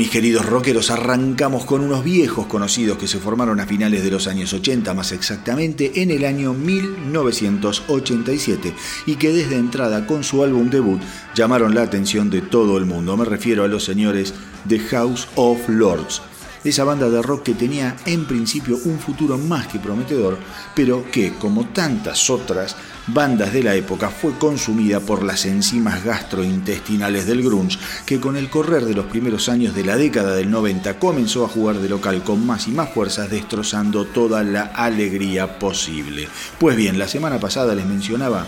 [0.00, 4.28] Mis queridos rockeros, arrancamos con unos viejos conocidos que se formaron a finales de los
[4.28, 8.72] años 80, más exactamente en el año 1987,
[9.04, 11.02] y que desde entrada con su álbum debut
[11.34, 13.14] llamaron la atención de todo el mundo.
[13.18, 14.32] Me refiero a los señores
[14.64, 16.22] de House of Lords.
[16.64, 20.38] Esa banda de rock que tenía en principio un futuro más que prometedor,
[20.74, 22.76] pero que, como tantas otras
[23.06, 28.50] bandas de la época, fue consumida por las enzimas gastrointestinales del grunge, que con el
[28.50, 32.22] correr de los primeros años de la década del 90 comenzó a jugar de local
[32.22, 36.28] con más y más fuerzas, destrozando toda la alegría posible.
[36.58, 38.46] Pues bien, la semana pasada les mencionaba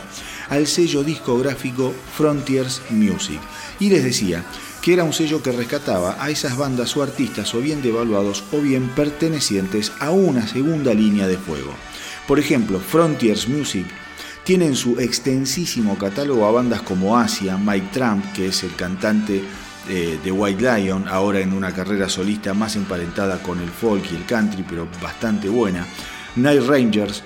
[0.48, 3.40] al sello discográfico Frontiers Music
[3.80, 4.44] y les decía
[4.82, 8.60] que era un sello que rescataba a esas bandas o artistas o bien devaluados o
[8.60, 11.72] bien pertenecientes a una segunda línea de fuego.
[12.26, 13.86] Por ejemplo, Frontiers Music
[14.44, 19.44] tiene en su extensísimo catálogo a bandas como Asia, Mike Trump, que es el cantante
[19.88, 24.16] eh, de White Lion, ahora en una carrera solista más emparentada con el folk y
[24.16, 25.86] el country, pero bastante buena,
[26.34, 27.22] Night Rangers,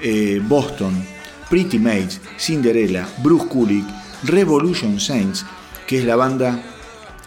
[0.00, 1.04] eh, Boston,
[1.48, 3.84] Pretty Maids, Cinderella, Bruce Kulick,
[4.24, 5.46] Revolution Saints,
[5.86, 6.75] que es la banda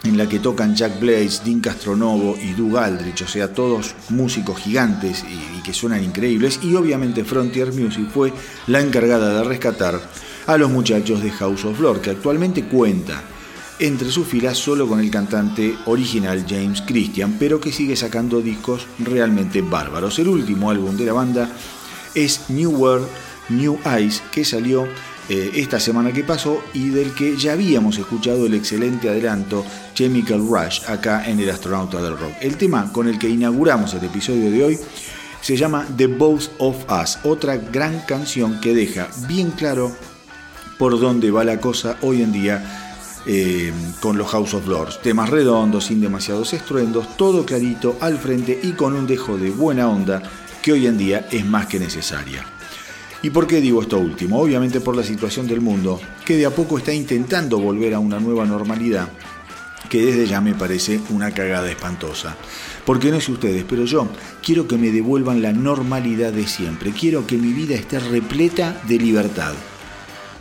[0.04, 4.58] en la que tocan Jack Blaze, Dean Castronovo y Doug Aldrich, o sea, todos músicos
[4.58, 8.32] gigantes y, que suenan increíbles, y obviamente Frontier Music fue
[8.66, 10.00] la encargada de rescatar
[10.46, 13.22] a los muchachos de House of Lord, que actualmente cuenta
[13.78, 18.86] entre sus filas solo con el cantante original James Christian, pero que sigue sacando discos
[18.98, 20.18] realmente bárbaros.
[20.18, 21.50] El último álbum de la banda
[22.14, 23.06] es New World,
[23.48, 24.86] New Eyes, que salió
[25.32, 30.40] eh, esta semana que pasó y del que ya habíamos escuchado el excelente adelanto Chemical
[30.40, 32.32] Rush acá en El Astronauta del Rock.
[32.40, 34.78] El tema con el que inauguramos el episodio de hoy
[35.40, 39.92] se llama The Both of Us, otra gran canción que deja bien claro
[40.80, 42.90] por dónde va la cosa hoy en día
[43.24, 45.00] eh, con los House of Lords.
[45.00, 49.88] Temas redondos, sin demasiados estruendos, todo clarito al frente y con un dejo de buena
[49.88, 50.24] onda
[50.60, 52.44] que hoy en día es más que necesaria.
[53.22, 54.40] ¿Y por qué digo esto último?
[54.40, 58.18] Obviamente por la situación del mundo, que de a poco está intentando volver a una
[58.18, 59.08] nueva normalidad,
[59.90, 62.34] que desde ya me parece una cagada espantosa.
[62.86, 64.08] Porque no sé ustedes, pero yo
[64.42, 66.92] quiero que me devuelvan la normalidad de siempre.
[66.92, 69.52] Quiero que mi vida esté repleta de libertad.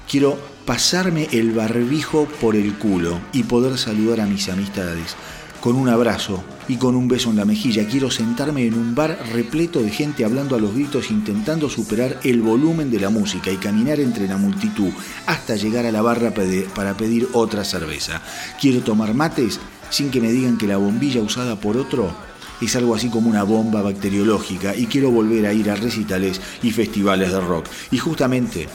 [0.09, 5.17] Quiero pasarme el barbijo por el culo y poder saludar a mis amistades
[5.61, 7.87] con un abrazo y con un beso en la mejilla.
[7.87, 12.41] Quiero sentarme en un bar repleto de gente hablando a los gritos intentando superar el
[12.41, 14.91] volumen de la música y caminar entre la multitud
[15.25, 16.33] hasta llegar a la barra
[16.75, 18.21] para pedir otra cerveza.
[18.59, 19.59] Quiero tomar mates
[19.89, 22.13] sin que me digan que la bombilla usada por otro
[22.61, 26.71] es algo así como una bomba bacteriológica y quiero volver a ir a recitales y
[26.71, 27.65] festivales de rock.
[27.91, 28.67] Y justamente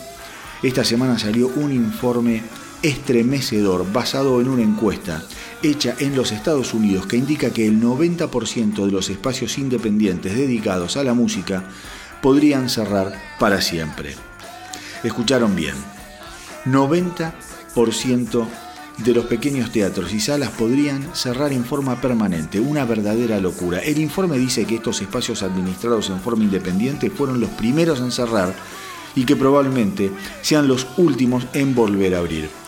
[0.63, 2.43] esta semana salió un informe
[2.83, 5.23] estremecedor basado en una encuesta
[5.65, 10.97] hecha en los Estados Unidos que indica que el 90% de los espacios independientes dedicados
[10.97, 11.65] a la música
[12.23, 14.15] podrían cerrar para siempre.
[15.03, 15.75] Escucharon bien.
[16.67, 18.47] 90%
[18.99, 23.81] de los pequeños teatros y salas podrían cerrar en forma permanente, una verdadera locura.
[23.81, 28.55] El informe dice que estos espacios administrados en forma independiente fueron los primeros en cerrar
[29.15, 30.11] y que probablemente
[30.43, 32.64] sean los últimos en volver a abrir.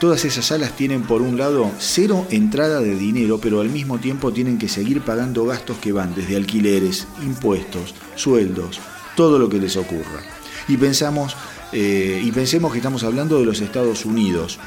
[0.00, 4.32] Todas esas salas tienen por un lado cero entrada de dinero, pero al mismo tiempo
[4.32, 8.80] tienen que seguir pagando gastos que van desde alquileres, impuestos, sueldos,
[9.14, 10.22] todo lo que les ocurra.
[10.68, 11.36] Y pensamos
[11.74, 14.58] eh, y pensemos que estamos hablando de los Estados Unidos,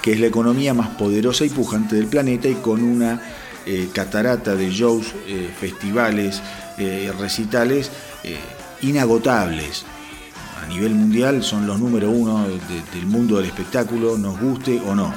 [0.00, 3.20] que es la economía más poderosa y pujante del planeta y con una
[3.66, 6.40] eh, catarata de shows, eh, festivales,
[7.18, 7.90] recitales
[8.80, 9.84] inagotables
[10.62, 15.12] a nivel mundial son los número uno del mundo del espectáculo, nos guste o no.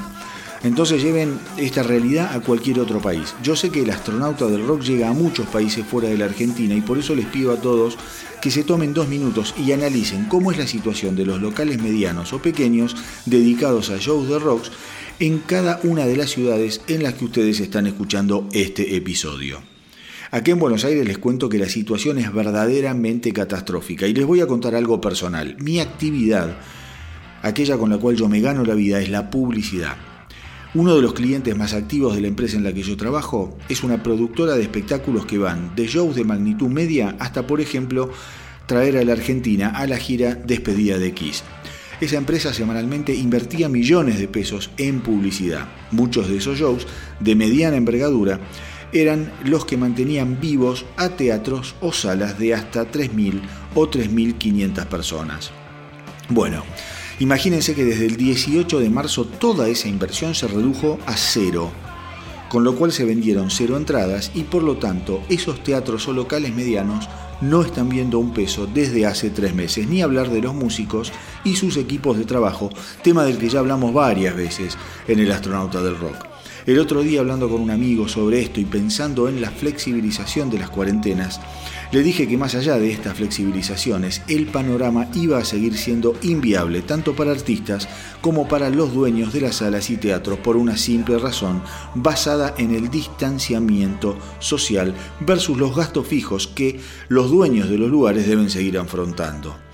[0.64, 3.36] Entonces lleven esta realidad a cualquier otro país.
[3.44, 6.74] Yo sé que el astronauta del rock llega a muchos países fuera de la Argentina
[6.74, 7.98] y por eso les pido a todos
[8.42, 12.34] que se tomen dos minutos y analicen cómo es la situación de los locales medianos
[12.34, 14.72] o pequeños dedicados a shows de rocks
[15.20, 19.75] en cada una de las ciudades en las que ustedes están escuchando este episodio.
[20.32, 24.41] Aquí en Buenos Aires les cuento que la situación es verdaderamente catastrófica y les voy
[24.41, 25.55] a contar algo personal.
[25.60, 26.58] Mi actividad,
[27.44, 29.96] aquella con la cual yo me gano la vida, es la publicidad.
[30.74, 33.84] Uno de los clientes más activos de la empresa en la que yo trabajo es
[33.84, 38.10] una productora de espectáculos que van de shows de magnitud media hasta, por ejemplo,
[38.65, 41.44] traer a la Argentina a la gira Despedida de Kiss.
[42.01, 45.70] Esa empresa semanalmente invertía millones de pesos en publicidad.
[45.91, 46.88] Muchos de esos shows,
[47.22, 48.41] de mediana envergadura,
[48.92, 53.42] eran los que mantenían vivos a teatros o salas de hasta 3.000
[53.75, 55.51] o 3.500 personas.
[56.30, 56.63] Bueno,
[57.20, 61.72] imagínense que desde el 18 de marzo toda esa inversión se redujo a cero,
[62.50, 66.56] con lo cual se vendieron cero entradas y por lo tanto esos teatros o locales
[66.56, 67.08] medianos
[67.42, 71.12] no están viendo un peso desde hace tres meses, ni hablar de los músicos
[71.44, 72.70] y sus equipos de trabajo,
[73.04, 74.77] tema del que ya hablamos varias veces
[75.08, 76.35] en el astronauta del rock.
[76.65, 80.57] El otro día hablando con un amigo sobre esto y pensando en la flexibilización de
[80.57, 81.39] las cuarentenas,
[81.91, 86.81] le dije que más allá de estas flexibilizaciones, el panorama iba a seguir siendo inviable
[86.81, 87.88] tanto para artistas
[88.19, 91.62] como para los dueños de las salas y teatros por una simple razón
[91.93, 96.79] basada en el distanciamiento social versus los gastos fijos que
[97.10, 99.64] los dueños de los lugares deben seguir afrontando.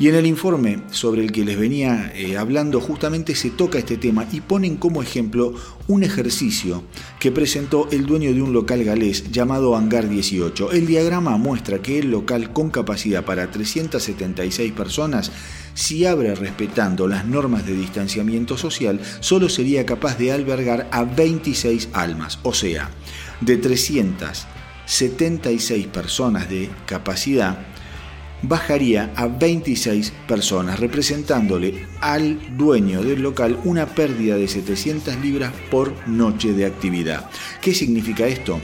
[0.00, 3.98] Y en el informe sobre el que les venía eh, hablando justamente se toca este
[3.98, 5.52] tema y ponen como ejemplo
[5.88, 6.84] un ejercicio
[7.18, 10.72] que presentó el dueño de un local galés llamado Hangar 18.
[10.72, 15.32] El diagrama muestra que el local con capacidad para 376 personas,
[15.74, 21.90] si abre respetando las normas de distanciamiento social, solo sería capaz de albergar a 26
[21.92, 22.88] almas, o sea,
[23.42, 27.69] de 376 personas de capacidad,
[28.42, 35.92] bajaría a 26 personas, representándole al dueño del local una pérdida de 700 libras por
[36.08, 37.28] noche de actividad.
[37.60, 38.60] ¿Qué significa esto?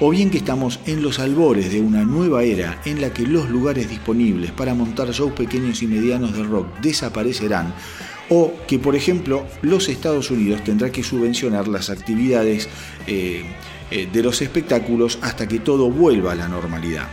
[0.00, 3.50] O bien que estamos en los albores de una nueva era en la que los
[3.50, 7.74] lugares disponibles para montar shows pequeños y medianos de rock desaparecerán,
[8.28, 12.68] o que, por ejemplo, los Estados Unidos tendrá que subvencionar las actividades
[13.06, 13.42] eh,
[13.90, 17.08] eh, de los espectáculos hasta que todo vuelva a la normalidad.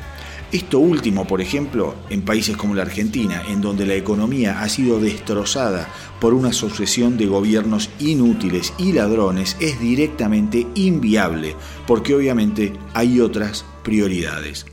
[0.52, 5.00] Esto último, por ejemplo, en países como la Argentina, en donde la economía ha sido
[5.00, 5.90] destrozada
[6.22, 11.56] por una sucesión de gobiernos inútiles y ladrones, es directamente inviable,
[11.88, 14.66] porque obviamente hay otras prioridades.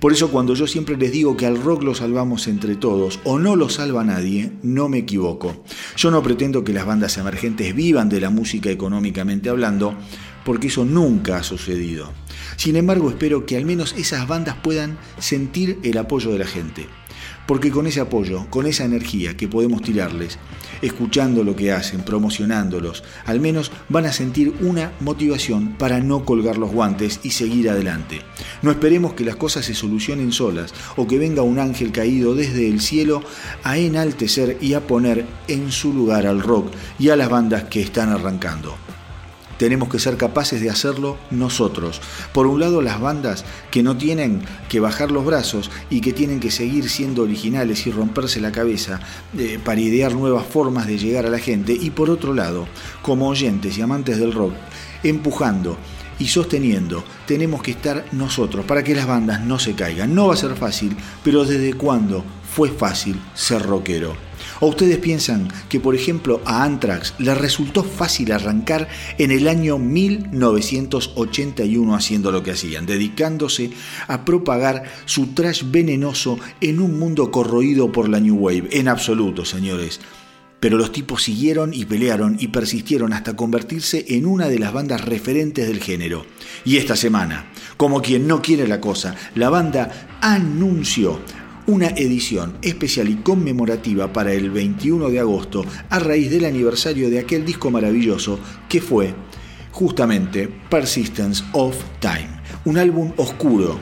[0.00, 3.38] Por eso cuando yo siempre les digo que al rock lo salvamos entre todos o
[3.38, 5.64] no lo salva nadie, no me equivoco.
[5.96, 9.94] Yo no pretendo que las bandas emergentes vivan de la música económicamente hablando,
[10.44, 12.10] porque eso nunca ha sucedido.
[12.60, 16.88] Sin embargo, espero que al menos esas bandas puedan sentir el apoyo de la gente.
[17.46, 20.38] Porque con ese apoyo, con esa energía que podemos tirarles,
[20.82, 26.58] escuchando lo que hacen, promocionándolos, al menos van a sentir una motivación para no colgar
[26.58, 28.20] los guantes y seguir adelante.
[28.60, 32.68] No esperemos que las cosas se solucionen solas o que venga un ángel caído desde
[32.68, 33.22] el cielo
[33.64, 37.80] a enaltecer y a poner en su lugar al rock y a las bandas que
[37.80, 38.76] están arrancando
[39.60, 42.00] tenemos que ser capaces de hacerlo nosotros.
[42.32, 44.40] Por un lado, las bandas que no tienen
[44.70, 49.00] que bajar los brazos y que tienen que seguir siendo originales y romperse la cabeza
[49.36, 51.74] eh, para idear nuevas formas de llegar a la gente.
[51.78, 52.68] Y por otro lado,
[53.02, 54.54] como oyentes y amantes del rock,
[55.02, 55.76] empujando
[56.18, 60.14] y sosteniendo, tenemos que estar nosotros para que las bandas no se caigan.
[60.14, 64.29] No va a ser fácil, pero ¿desde cuándo fue fácil ser rockero?
[64.60, 69.78] ¿O ustedes piensan que, por ejemplo, a Anthrax le resultó fácil arrancar en el año
[69.78, 73.70] 1981 haciendo lo que hacían, dedicándose
[74.06, 78.68] a propagar su trash venenoso en un mundo corroído por la New Wave?
[78.72, 79.98] En absoluto, señores.
[80.60, 85.06] Pero los tipos siguieron y pelearon y persistieron hasta convertirse en una de las bandas
[85.06, 86.26] referentes del género.
[86.66, 87.46] Y esta semana,
[87.78, 91.18] como quien no quiere la cosa, la banda anunció
[91.66, 97.18] una edición especial y conmemorativa para el 21 de agosto a raíz del aniversario de
[97.18, 98.38] aquel disco maravilloso
[98.68, 99.14] que fue
[99.72, 103.78] justamente Persistence of Time, un álbum oscuro,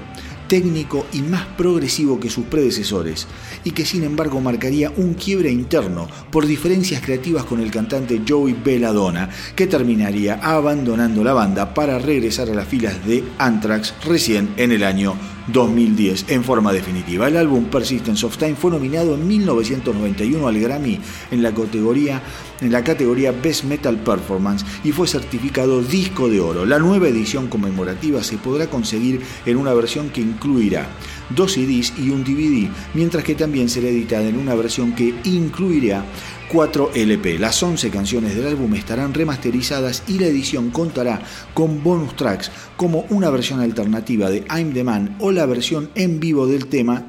[0.48, 3.26] técnico y más progresivo que sus predecesores,
[3.64, 8.54] y que sin embargo marcaría un quiebre interno por diferencias creativas con el cantante Joey
[8.64, 14.72] Belladonna, que terminaría abandonando la banda para regresar a las filas de Anthrax recién en
[14.72, 15.16] el año
[15.52, 17.28] 2010 en forma definitiva.
[17.28, 21.00] El álbum Persistence of Time fue nominado en 1991 al Grammy
[21.30, 22.22] en la categoría,
[22.60, 26.64] en la categoría Best Metal Performance y fue certificado disco de oro.
[26.64, 30.88] La nueva edición conmemorativa se podrá conseguir en una versión que incluirá
[31.30, 36.04] dos CDs y un DVD, mientras que también será editada en una versión que incluirá
[36.48, 37.38] 4 LP.
[37.38, 41.20] Las 11 canciones del álbum estarán remasterizadas y la edición contará
[41.54, 46.20] con bonus tracks como una versión alternativa de I'm the Man o la versión en
[46.20, 47.04] vivo del tema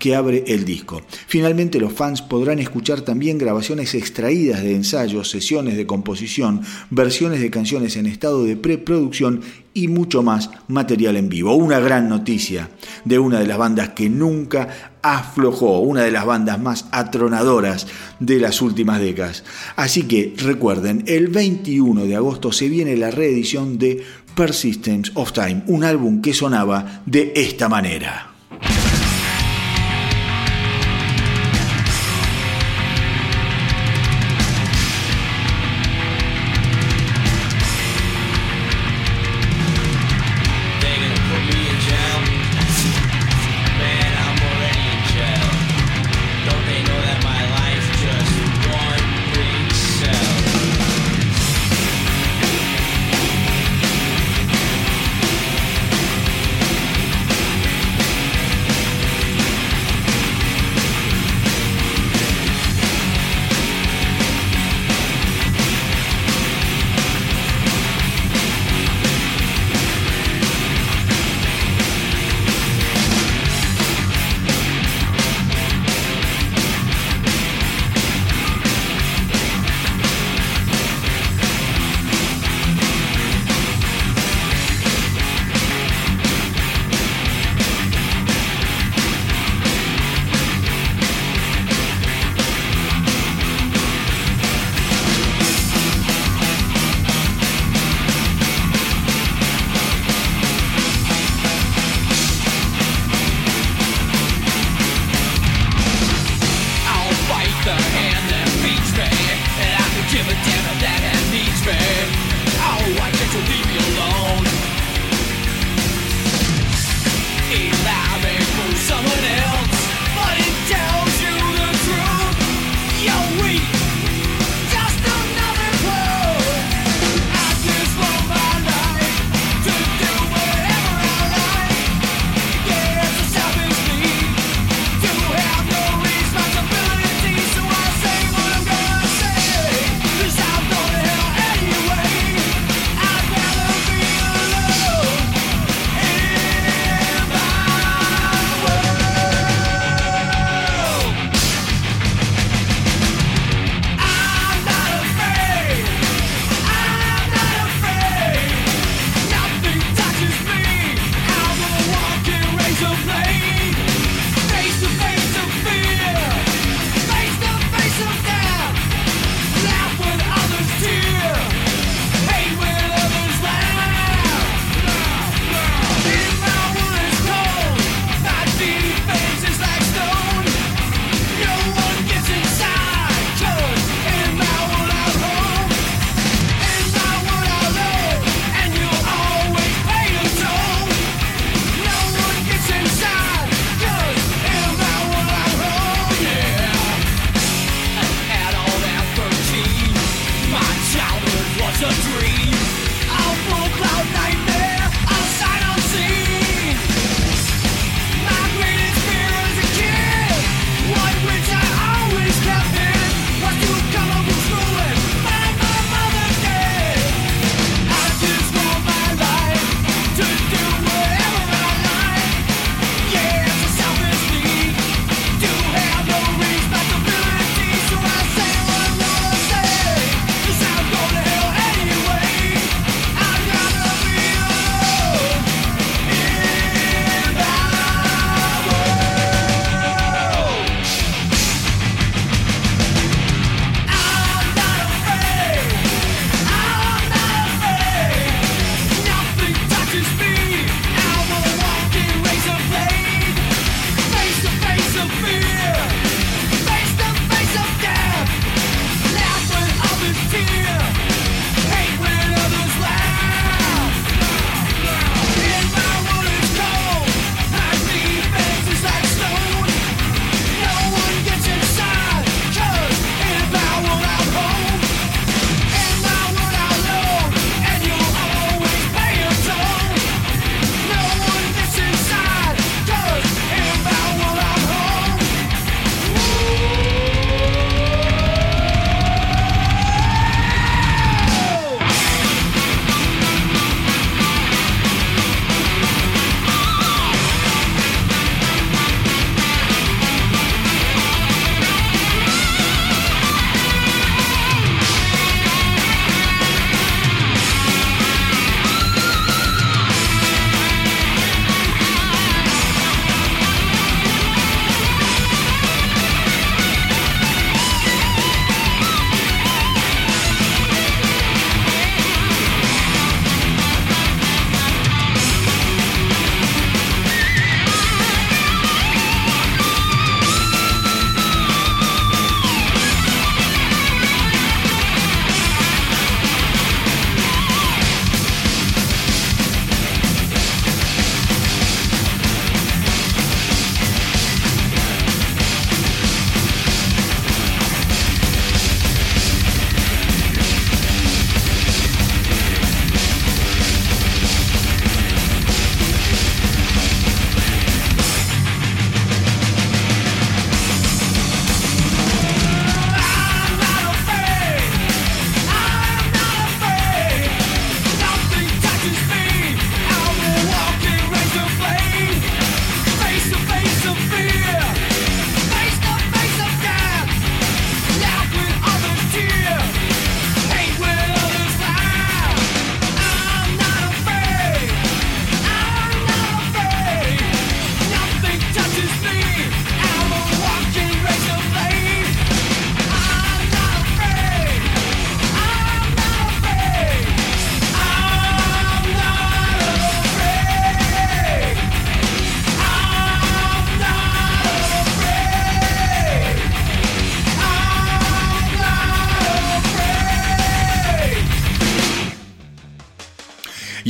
[0.00, 1.02] Que abre el disco.
[1.28, 7.48] Finalmente los fans podrán escuchar también grabaciones extraídas de ensayos, sesiones de composición, versiones de
[7.48, 11.54] canciones en estado de preproducción y mucho más material en vivo.
[11.54, 12.70] Una gran noticia
[13.04, 17.86] de una de las bandas que nunca aflojó, una de las bandas más atronadoras
[18.18, 19.44] de las últimas décadas.
[19.76, 24.02] Así que recuerden, el 21 de agosto se viene la reedición de
[24.34, 28.35] Persistence of Time, un álbum que sonaba de esta manera.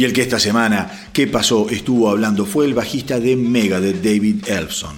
[0.06, 1.68] El que esta semana, ¿qué pasó?
[1.68, 4.94] Estuvo hablando fue el bajista de Mega de David Elfson,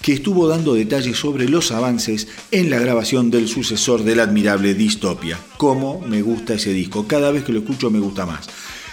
[0.00, 5.36] que estuvo dando detalles sobre los avances en la grabación del sucesor del admirable Dystopia.
[5.56, 8.48] Cómo me gusta ese disco, cada vez que lo escucho me gusta más.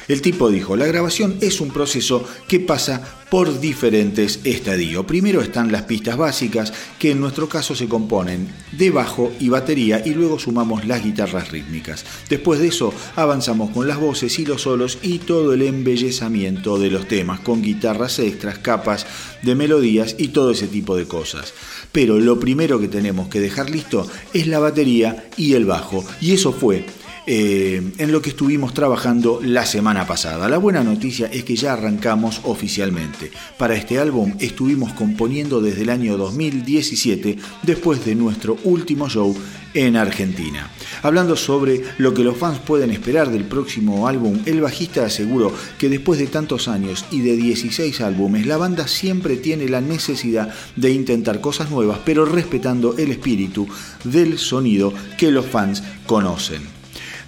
[0.07, 5.05] El tipo dijo, la grabación es un proceso que pasa por diferentes estadios.
[5.05, 10.01] Primero están las pistas básicas, que en nuestro caso se componen de bajo y batería,
[10.05, 12.05] y luego sumamos las guitarras rítmicas.
[12.29, 16.91] Después de eso avanzamos con las voces y los solos y todo el embellecimiento de
[16.91, 19.05] los temas, con guitarras extras, capas
[19.43, 21.53] de melodías y todo ese tipo de cosas.
[21.91, 26.33] Pero lo primero que tenemos que dejar listo es la batería y el bajo, y
[26.33, 26.85] eso fue
[27.31, 30.49] eh, en lo que estuvimos trabajando la semana pasada.
[30.49, 33.29] La buena noticia es que ya arrancamos oficialmente.
[33.55, 39.37] Para este álbum estuvimos componiendo desde el año 2017, después de nuestro último show
[39.75, 40.71] en Argentina.
[41.03, 45.87] Hablando sobre lo que los fans pueden esperar del próximo álbum, el bajista aseguró que
[45.87, 50.89] después de tantos años y de 16 álbumes, la banda siempre tiene la necesidad de
[50.89, 53.67] intentar cosas nuevas, pero respetando el espíritu
[54.03, 56.78] del sonido que los fans conocen.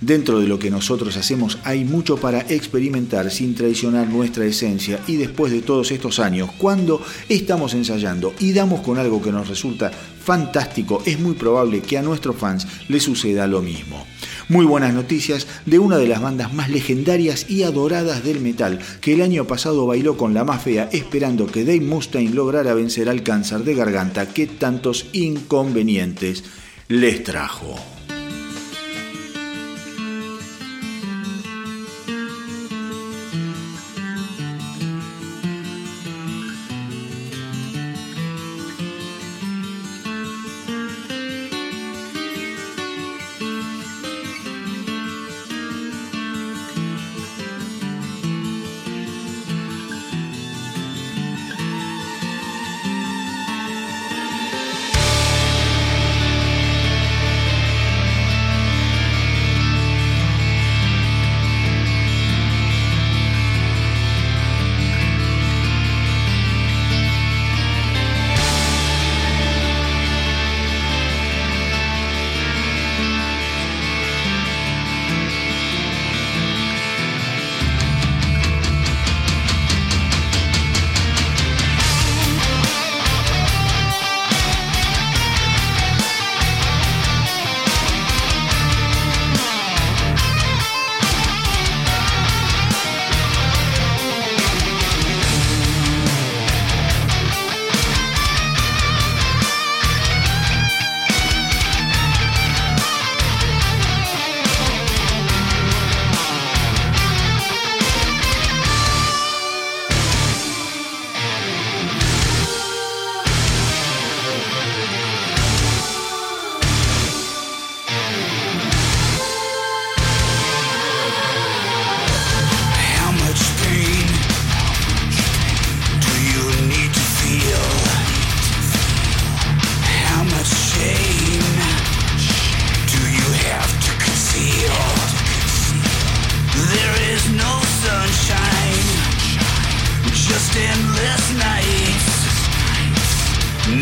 [0.02, 5.16] Dentro de lo que nosotros hacemos hay mucho para experimentar sin traicionar nuestra esencia y
[5.18, 9.92] después de todos estos años, cuando estamos ensayando y damos con algo que nos resulta
[9.92, 14.08] fantástico, es muy probable que a nuestros fans les suceda lo mismo.
[14.50, 19.14] Muy buenas noticias de una de las bandas más legendarias y adoradas del metal, que
[19.14, 23.22] el año pasado bailó con la más fea esperando que Dave Mustaine lograra vencer al
[23.22, 26.44] cáncer de garganta que tantos inconvenientes
[26.88, 28.01] les trajo.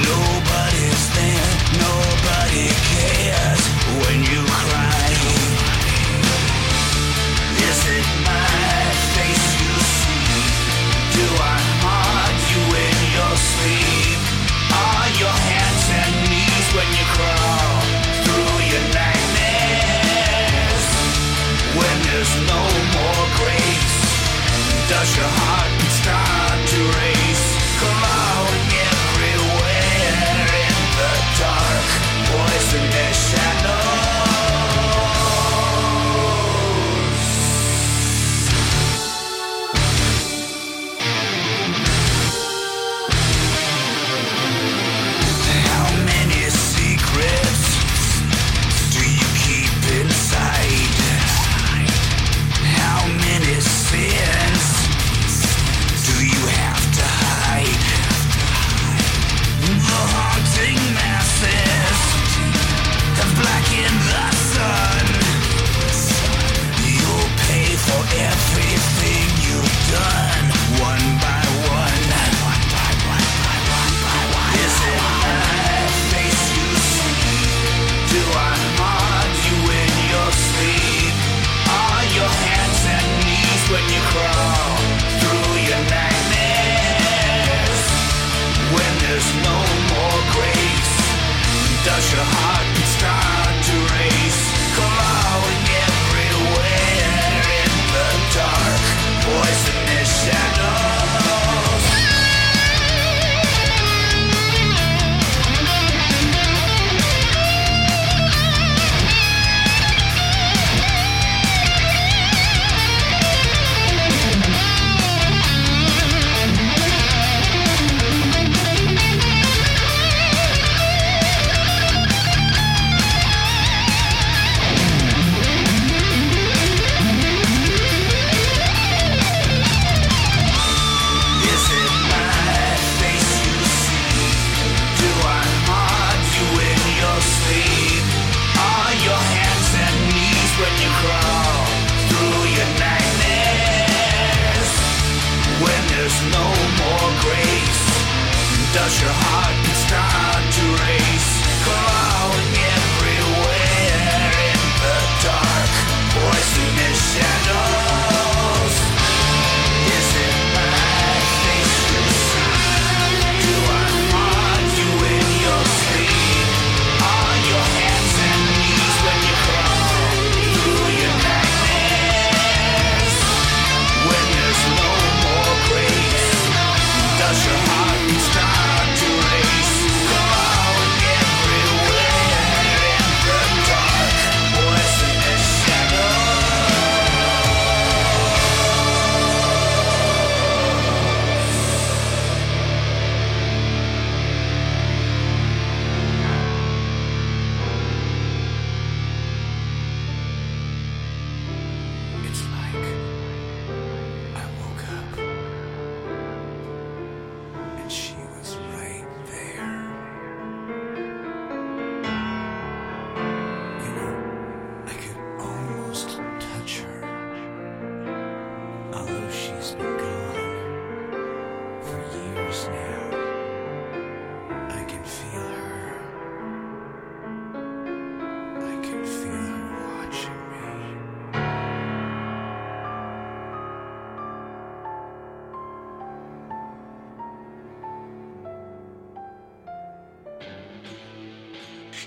[0.09, 1.48] nobody's there.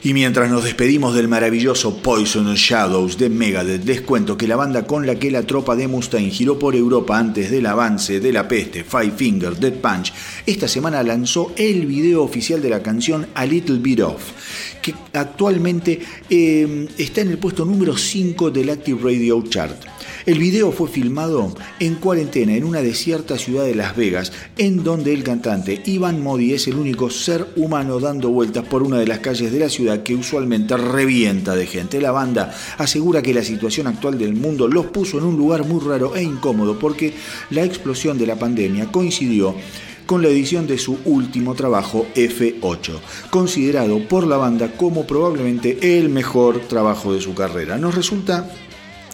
[0.05, 4.85] Y mientras nos despedimos del maravilloso Poison Shadows de Megadeth, les cuento que la banda
[4.85, 8.49] con la que la tropa de Mustaine giró por Europa antes del avance de la
[8.49, 10.13] peste, Five Finger Dead Punch,
[10.45, 14.33] esta semana lanzó el video oficial de la canción A Little Bit Off,
[14.83, 19.92] que actualmente eh, está en el puesto número 5 del Active Radio Chart.
[20.25, 25.13] El video fue filmado en cuarentena en una desierta ciudad de Las Vegas, en donde
[25.13, 29.19] el cantante Ivan Modi es el único ser humano dando vueltas por una de las
[29.19, 32.01] calles de la ciudad que usualmente revienta de gente.
[32.01, 35.81] La banda asegura que la situación actual del mundo los puso en un lugar muy
[35.81, 37.15] raro e incómodo porque
[37.51, 39.57] la explosión de la pandemia coincidió
[40.07, 42.93] con la edición de su último trabajo F8,
[43.31, 47.77] considerado por la banda como probablemente el mejor trabajo de su carrera.
[47.77, 48.49] Nos resulta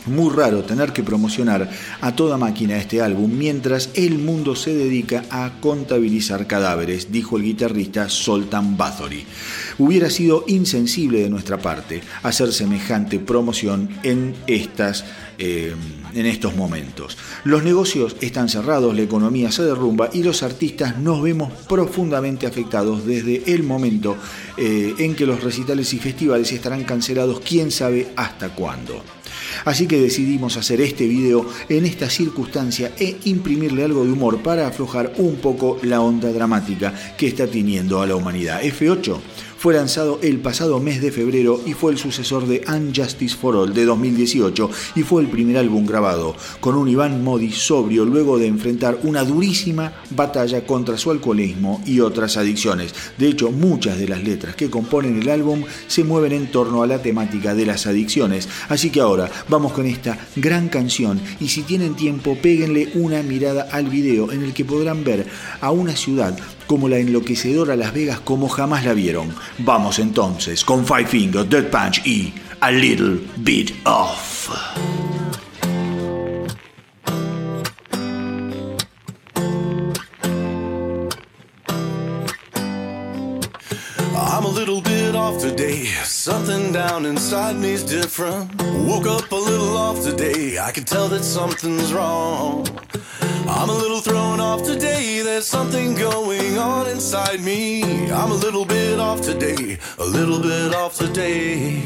[0.07, 5.25] muy raro tener que promocionar a toda máquina este álbum mientras el mundo se dedica
[5.31, 9.25] a contabilizar cadáveres, dijo el guitarrista Soltan Bathory.
[9.79, 15.05] Hubiera sido insensible de nuestra parte hacer semejante promoción en estas
[15.39, 15.75] eh,
[16.15, 17.17] en estos momentos.
[17.45, 23.07] Los negocios están cerrados, la economía se derrumba y los artistas nos vemos profundamente afectados
[23.07, 24.17] desde el momento
[24.57, 29.03] eh, en que los recitales y festivales estarán cancelados, quién sabe hasta cuándo.
[29.65, 34.67] Así que decidimos hacer este video en esta circunstancia e imprimirle algo de humor para
[34.67, 38.63] aflojar un poco la onda dramática que está teniendo a la humanidad.
[38.63, 39.19] F8
[39.59, 43.75] fue lanzado el pasado mes de febrero y fue el sucesor de Unjustice for All
[43.75, 48.47] de 2018 y fue el primer álbum grabado con un Iván Modi sobrio luego de
[48.47, 52.95] enfrentar una durísima batalla contra su alcoholismo y otras adicciones.
[53.19, 56.87] De hecho, muchas de las letras que componen el álbum se mueven en torno a
[56.87, 58.49] la temática de las adicciones.
[58.69, 63.69] Así que ahora vamos con esta gran canción y si tienen tiempo, péguenle una mirada
[63.73, 65.27] al video en el que podrán ver
[65.61, 69.35] a una ciudad como la enloquecedora Las Vegas como jamás la vieron.
[69.59, 74.51] Vamos entonces con Five Finger, Dead Punch y A Little Bit Off.
[84.15, 85.87] I'm a little bit off today.
[86.05, 88.55] Something down inside me's different.
[88.87, 90.59] Woke up a little off today.
[90.59, 92.67] I can tell that something's wrong.
[93.49, 95.23] I'm a little thrown off today.
[95.23, 97.83] There's something going on inside me.
[98.11, 99.79] I'm a little bit off today.
[99.99, 101.83] A little bit off today.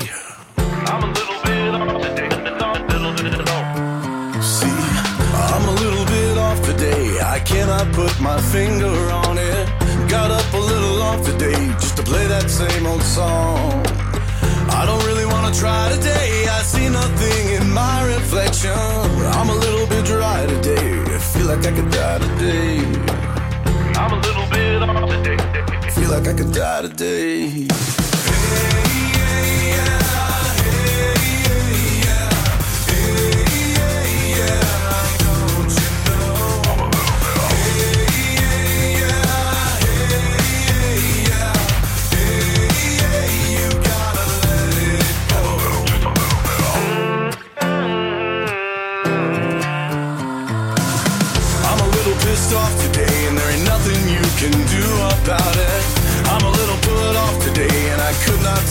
[0.59, 2.29] I'm a little bit off today.
[2.89, 4.45] Little bit off.
[4.45, 7.21] See, I'm a little bit off today.
[7.21, 8.95] I cannot put my finger
[9.27, 9.69] on it.
[10.11, 13.87] Got up a little off today just to play that same old song.
[14.75, 16.49] I don't really wanna try today.
[16.49, 18.73] I see nothing in my reflection.
[19.39, 19.55] I'm a
[21.43, 22.79] feel like I could die today.
[23.97, 25.91] I'm a little bit off today.
[25.91, 28.02] Feel like I could die today.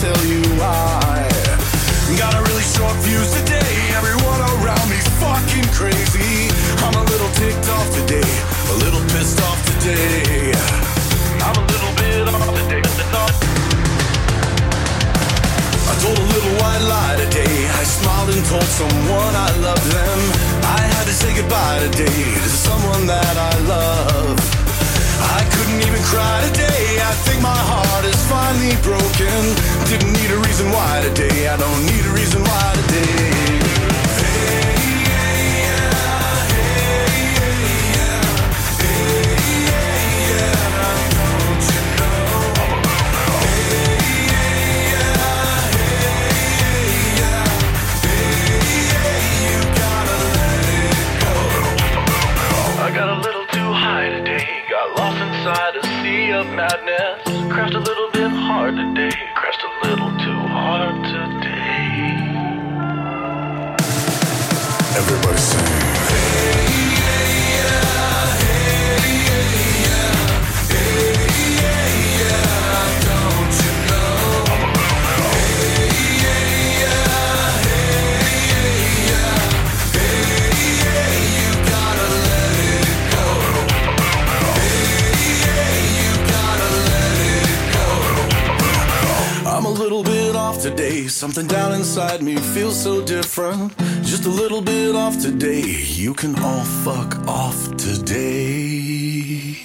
[0.02, 1.30] Tell you why.
[2.18, 6.50] Got a really short fuse today, everyone around me's fucking crazy.
[6.82, 8.30] I'm a little ticked off today,
[8.74, 10.50] a little pissed off today.
[11.46, 12.82] I'm a little bit off today.
[15.90, 17.54] I told a little white lie today.
[17.70, 20.18] I smiled and told someone I loved them.
[20.78, 24.51] I had to say goodbye today to someone that I love.
[25.38, 26.98] I couldn't even cry today.
[27.00, 29.40] I think my heart is finally broken.
[29.90, 31.48] Didn't need a reason why today.
[31.48, 33.41] I don't need a reason why today.
[56.54, 57.22] Madness.
[57.52, 59.16] Crashed a little bit hard today.
[59.34, 62.12] Crashed a little too hard today.
[64.96, 65.71] Everybody.
[89.82, 90.36] Little bit
[91.08, 93.76] Something down inside me feels so different.
[94.02, 95.62] Just a little bit off today.
[95.96, 99.56] You can all fuck off today.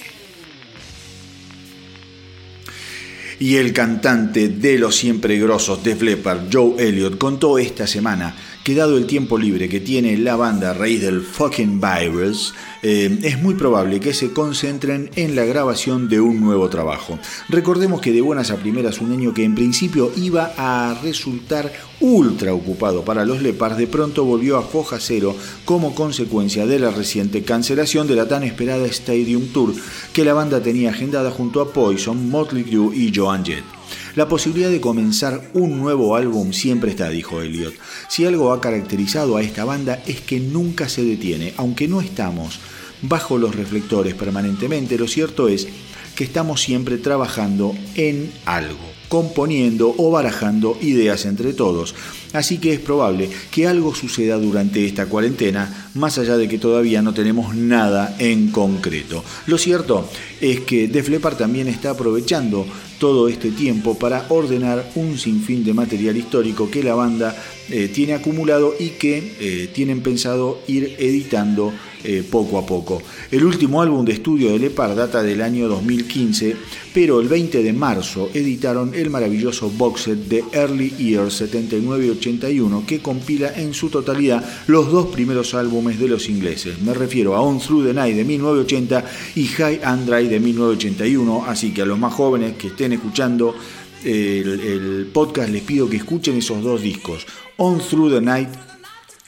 [3.40, 8.34] Y el cantante de los siempre grosos de Leppard, Joe Elliott, contó esta semana
[8.68, 12.52] que dado el tiempo libre que tiene la banda a raíz del fucking virus,
[12.82, 17.18] eh, es muy probable que se concentren en la grabación de un nuevo trabajo.
[17.48, 22.52] Recordemos que de buenas a primeras un año que en principio iba a resultar ultra
[22.52, 27.44] ocupado para los Leopards de pronto volvió a foja cero como consecuencia de la reciente
[27.44, 29.72] cancelación de la tan esperada Stadium Tour
[30.12, 33.77] que la banda tenía agendada junto a Poison, Motley Crue y Joan Jett.
[34.18, 37.74] La posibilidad de comenzar un nuevo álbum siempre está, dijo Elliot.
[38.08, 42.58] Si algo ha caracterizado a esta banda es que nunca se detiene, aunque no estamos
[43.00, 45.68] bajo los reflectores permanentemente, lo cierto es
[46.16, 51.94] que estamos siempre trabajando en algo, componiendo o barajando ideas entre todos.
[52.32, 57.02] Así que es probable que algo suceda durante esta cuarentena, más allá de que todavía
[57.02, 59.22] no tenemos nada en concreto.
[59.46, 60.10] Lo cierto
[60.40, 62.66] es que Def Leppard también está aprovechando
[62.98, 67.34] todo este tiempo para ordenar un sinfín de material histórico que la banda
[67.70, 71.72] eh, tiene acumulado y que eh, tienen pensado ir editando
[72.04, 73.02] eh, poco a poco.
[73.30, 76.54] El último álbum de estudio de Lepar data del año 2015,
[76.94, 83.00] pero el 20 de marzo editaron el maravilloso box set de Early Years 79-81 que
[83.00, 86.80] compila en su totalidad los dos primeros álbumes de los ingleses.
[86.80, 89.04] Me refiero a On Through the Night de 1980
[89.34, 93.56] y High and Dry de 1981, así que a los más jóvenes que estén escuchando
[94.04, 97.26] el, podcast les pido que escuchen esos dos discos,
[97.56, 98.50] On Through the Night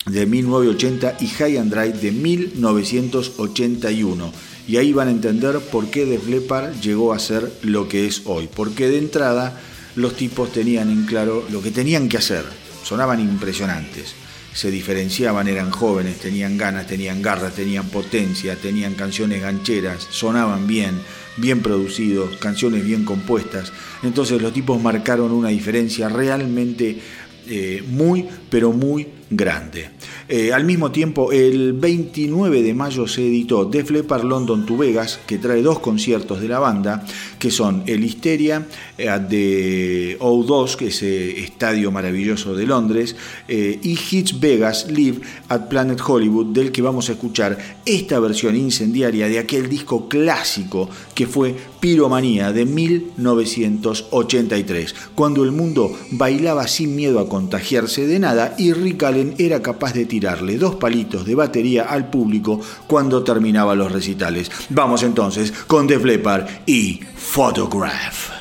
[0.07, 4.33] de 1980 y High and Dry de 1981.
[4.69, 8.23] Y ahí van a entender por qué Def Leppard llegó a ser lo que es
[8.27, 8.49] hoy.
[8.55, 9.61] Porque de entrada
[9.97, 12.45] los tipos tenían en claro lo que tenían que hacer.
[12.85, 14.15] Sonaban impresionantes.
[14.55, 21.01] Se diferenciaban, eran jóvenes, tenían ganas, tenían garras, tenían potencia, tenían canciones gancheras, sonaban bien
[21.37, 23.73] bien producidos, canciones bien compuestas.
[24.03, 26.99] Entonces los tipos marcaron una diferencia realmente
[27.49, 29.91] eh, muy, pero muy grande.
[30.29, 35.19] Eh, al mismo tiempo, el 29 de mayo se editó Def Leppard London to Vegas,
[35.27, 37.05] que trae dos conciertos de la banda,
[37.41, 43.17] que son el Histeria eh, de O2, que es ese estadio maravilloso de Londres,
[43.49, 48.55] eh, y Hits Vegas Live at Planet Hollywood, del que vamos a escuchar esta versión
[48.57, 56.95] incendiaria de aquel disco clásico que fue Piromanía de 1983, cuando el mundo bailaba sin
[56.95, 59.01] miedo a contagiarse de nada y Rick
[59.39, 64.51] era capaz de tirarle dos palitos de batería al público cuando terminaba los recitales.
[64.69, 68.40] Vamos entonces con Def Leppard y Photograph.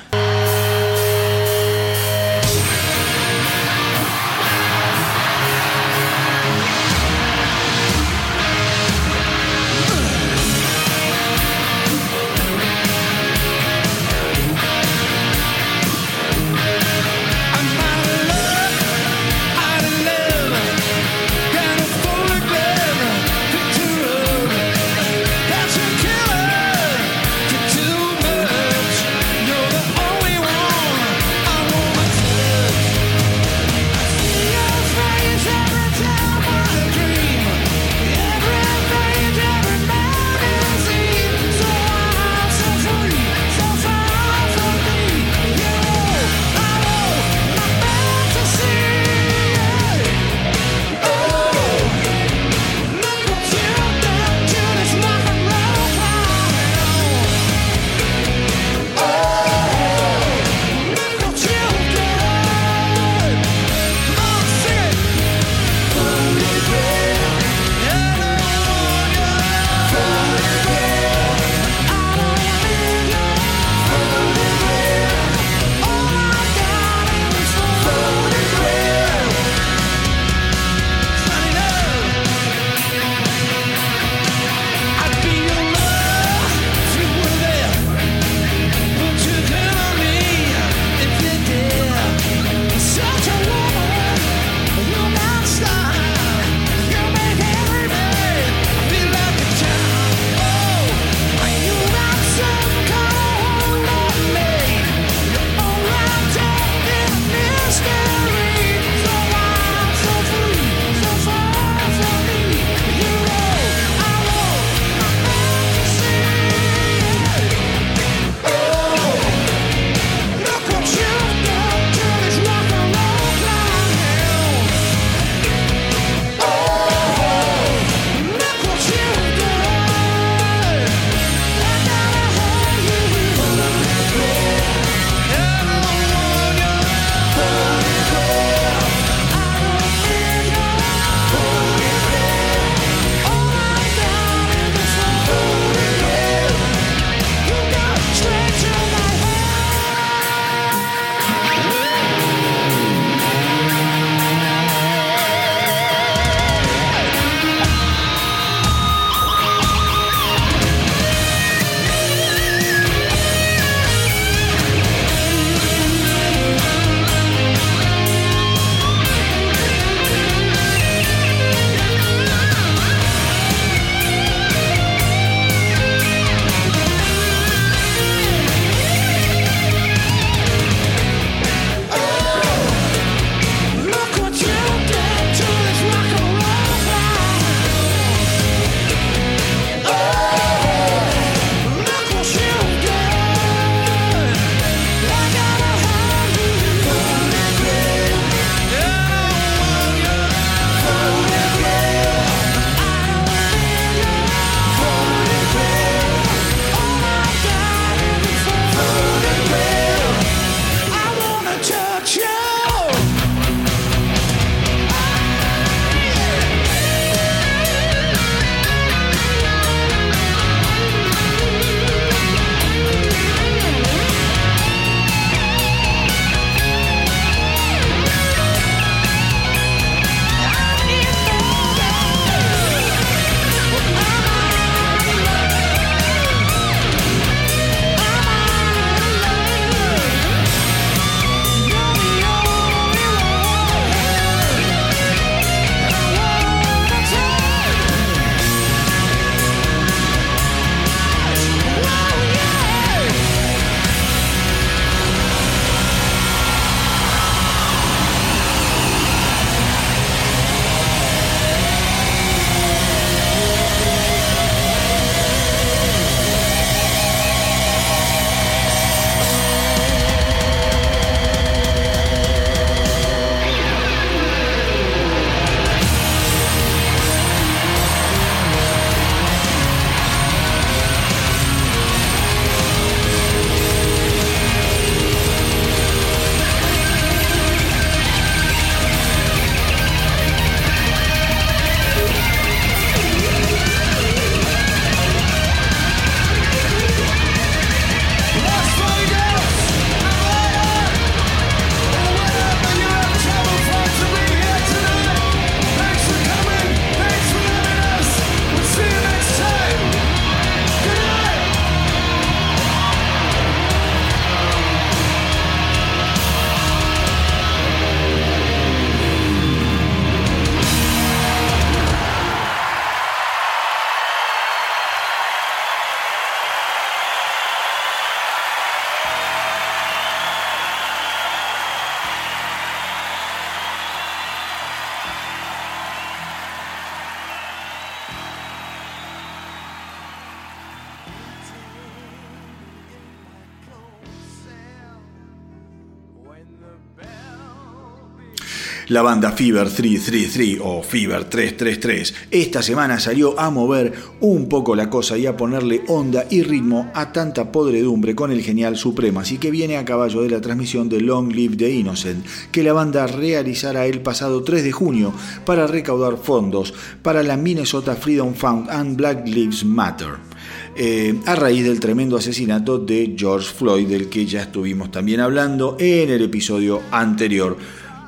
[348.90, 354.90] La banda Fever 333 o Fever 333 esta semana salió a mover un poco la
[354.90, 359.52] cosa y a ponerle onda y ritmo a tanta podredumbre con el genial Supremacy que
[359.52, 363.86] viene a caballo de la transmisión de Long Live the Innocent que la banda realizará
[363.86, 365.14] el pasado 3 de junio
[365.46, 366.74] para recaudar fondos
[367.04, 370.30] para la Minnesota Freedom Fund and Black Lives Matter.
[370.76, 375.76] Eh, a raíz del tremendo asesinato de George Floyd, del que ya estuvimos también hablando
[375.80, 377.58] en el episodio anterior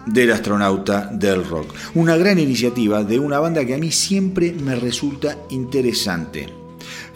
[0.06, 1.74] del astronauta del rock.
[1.96, 6.62] Una gran iniciativa de una banda que a mí siempre me resulta interesante.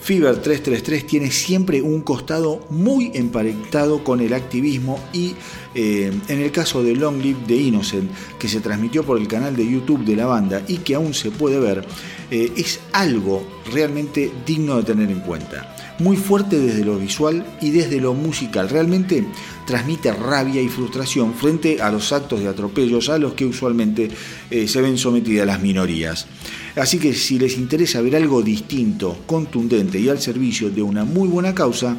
[0.06, 5.34] Fever 333 tiene siempre un costado muy emparentado con el activismo y
[5.74, 9.56] eh, en el caso de Long Live the Innocent, que se transmitió por el canal
[9.56, 11.84] de YouTube de la banda y que aún se puede ver,
[12.30, 15.75] eh, es algo realmente digno de tener en cuenta.
[16.00, 18.70] Muy fuerte desde lo visual y desde lo musical.
[18.70, 19.26] Realmente
[19.66, 24.10] transmite rabia y frustración frente a los actos de atropellos a los que usualmente
[24.52, 26.28] eh, se ven sometidas las minorías.
[26.76, 31.30] Así que si les interesa ver algo distinto, contundente y al servicio de una muy
[31.30, 31.96] buena causa,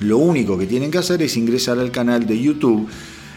[0.00, 2.88] lo único que tienen que hacer es ingresar al canal de YouTube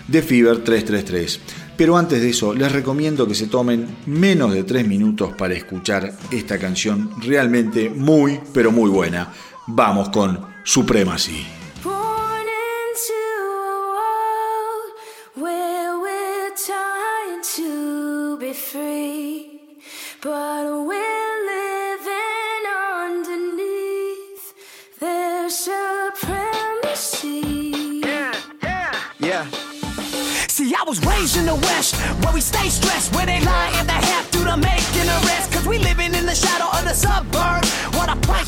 [0.07, 1.39] de Fever 333.
[1.77, 6.13] Pero antes de eso, les recomiendo que se tomen menos de 3 minutos para escuchar
[6.31, 9.31] esta canción realmente muy, pero muy buena.
[9.67, 11.47] Vamos con Supremacy.
[28.03, 29.45] Yeah, yeah, yeah.
[30.47, 33.87] See, I was raised in the West, where we stay stressed, where they lie if
[33.87, 35.51] they have to to make an arrest.
[35.51, 37.64] Cause we living in the shadow of the suburbs,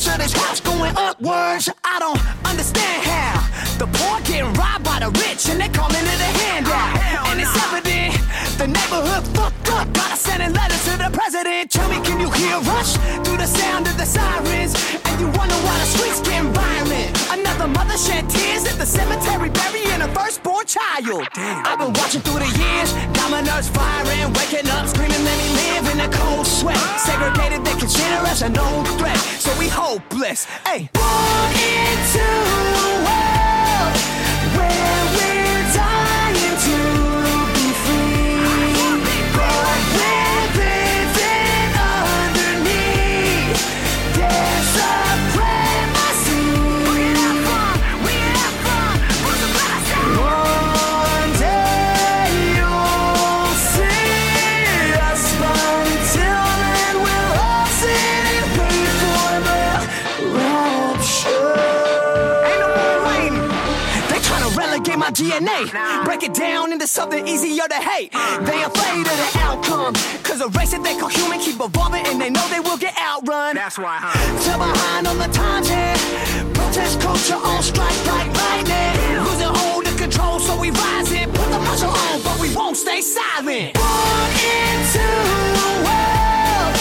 [0.06, 1.70] while the price of this house going upwards.
[1.84, 6.20] I don't understand how the poor getting robbed by the rich, and they calling it
[6.20, 7.30] a handout.
[7.30, 8.14] And it's evident
[8.58, 9.91] the neighborhood fucked up.
[9.93, 11.72] Gotta sending letters to the president.
[11.72, 14.74] Tell me, can you hear us through the sound of the sirens?
[15.06, 17.12] And you wonder why the streets getting violent.
[17.32, 21.26] Another mother shed tears at the cemetery burying a firstborn child.
[21.34, 21.66] Damn.
[21.66, 25.68] I've been watching through the years, dominoes firing, waking up screaming, let me live in
[25.68, 25.77] a cold
[26.48, 26.78] sweat.
[27.00, 30.45] Segregated, they consider us a known threat, so we hopeless.
[30.66, 32.66] Hey, born into
[66.06, 68.12] Break it down into something easier to hate.
[68.14, 68.40] Uh.
[68.44, 69.94] They afraid of the outcome.
[70.24, 72.96] Cause a race that they call human keep evolving and they know they will get
[72.98, 73.56] outrun.
[73.56, 74.40] That's why, huh?
[74.40, 75.96] Still behind on the times, yeah.
[76.54, 79.24] Protest culture on strike like lightning.
[79.24, 82.78] Losing hold of control, so we rise and put the muscle on, but we won't
[82.78, 83.74] stay silent.
[83.74, 86.76] Born into a world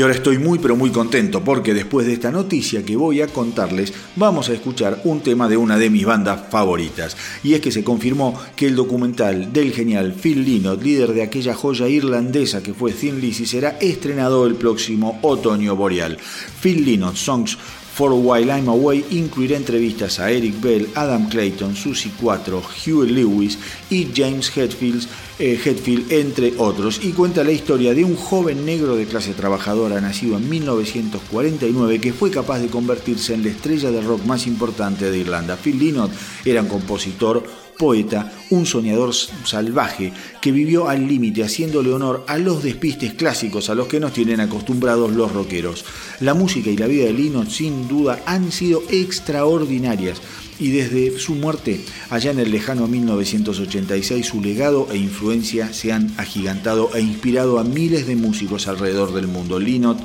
[0.00, 3.26] Y ahora estoy muy pero muy contento porque después de esta noticia que voy a
[3.26, 7.18] contarles vamos a escuchar un tema de una de mis bandas favoritas.
[7.44, 11.52] Y es que se confirmó que el documental del genial Phil Lynott, líder de aquella
[11.52, 16.16] joya irlandesa que fue Thin Lizzy, será estrenado el próximo otoño boreal.
[16.62, 17.58] Phil Lynott Songs
[17.92, 23.58] For While I'm Away incluirá entrevistas a Eric Bell, Adam Clayton, Susie 4, Hugh Lewis
[23.90, 25.06] y James Hetfield,
[25.40, 30.36] eh, entre otros, y cuenta la historia de un joven negro de clase trabajadora nacido
[30.36, 35.18] en 1949 que fue capaz de convertirse en la estrella de rock más importante de
[35.18, 35.56] Irlanda.
[35.56, 36.12] Phil Lynott
[36.44, 37.42] era un compositor
[37.78, 40.12] poeta, un soñador salvaje
[40.42, 44.40] que vivió al límite haciéndole honor a los despistes clásicos a los que nos tienen
[44.40, 45.86] acostumbrados los rockeros.
[46.20, 50.20] La música y la vida de Lino sin duda han sido extraordinarias
[50.60, 51.80] y desde su muerte
[52.10, 57.64] allá en el lejano 1986 su legado e influencia se han agigantado e inspirado a
[57.64, 59.58] miles de músicos alrededor del mundo.
[59.58, 59.98] Linot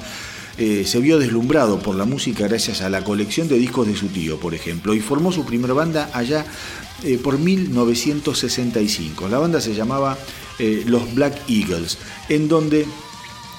[0.57, 4.07] eh, se vio deslumbrado por la música gracias a la colección de discos de su
[4.07, 6.45] tío, por ejemplo, y formó su primera banda allá
[7.03, 9.27] eh, por 1965.
[9.27, 10.17] La banda se llamaba
[10.57, 11.97] eh, Los Black Eagles,
[12.29, 12.85] en donde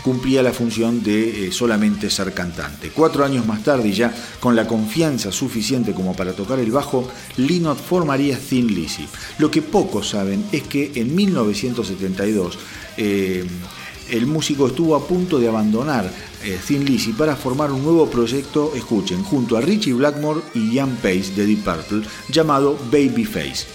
[0.07, 2.93] cumplía la función de solamente ser cantante.
[2.95, 7.77] Cuatro años más tarde, ya con la confianza suficiente como para tocar el bajo, Linot
[7.77, 9.09] formaría Thin Lizzy.
[9.41, 12.57] Lo que pocos saben es que en 1972
[12.97, 16.09] el músico estuvo a punto de abandonar
[16.45, 20.95] eh, Thin Lizzy para formar un nuevo proyecto, escuchen, junto a Richie Blackmore y Ian
[21.03, 23.67] Pace de Deep Purple, llamado Babyface.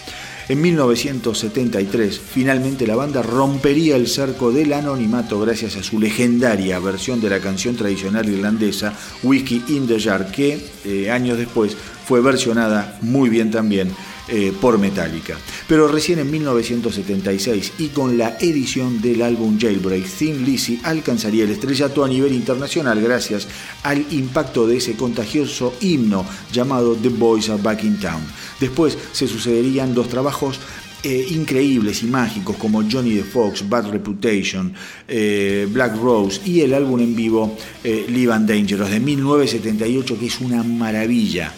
[0.49, 7.21] En 1973, finalmente la banda rompería el cerco del anonimato gracias a su legendaria versión
[7.21, 12.97] de la canción tradicional irlandesa Whiskey in the Jar, que eh, años después fue versionada
[13.01, 13.91] muy bien también
[14.27, 15.35] eh, por Metallica.
[15.67, 21.49] Pero recién en 1976 y con la edición del álbum Jailbreak, Thin Lizzy alcanzaría el
[21.49, 23.47] estrellato a nivel internacional gracias
[23.83, 28.21] al impacto de ese contagioso himno llamado The Boys Are Back in Town.
[28.59, 30.59] Después se sucederían dos trabajos
[31.03, 34.71] eh, increíbles y mágicos como Johnny the Fox, Bad Reputation,
[35.07, 40.39] eh, Black Rose y el álbum en vivo Live and Dangerous de 1978 que es
[40.39, 41.51] una maravilla.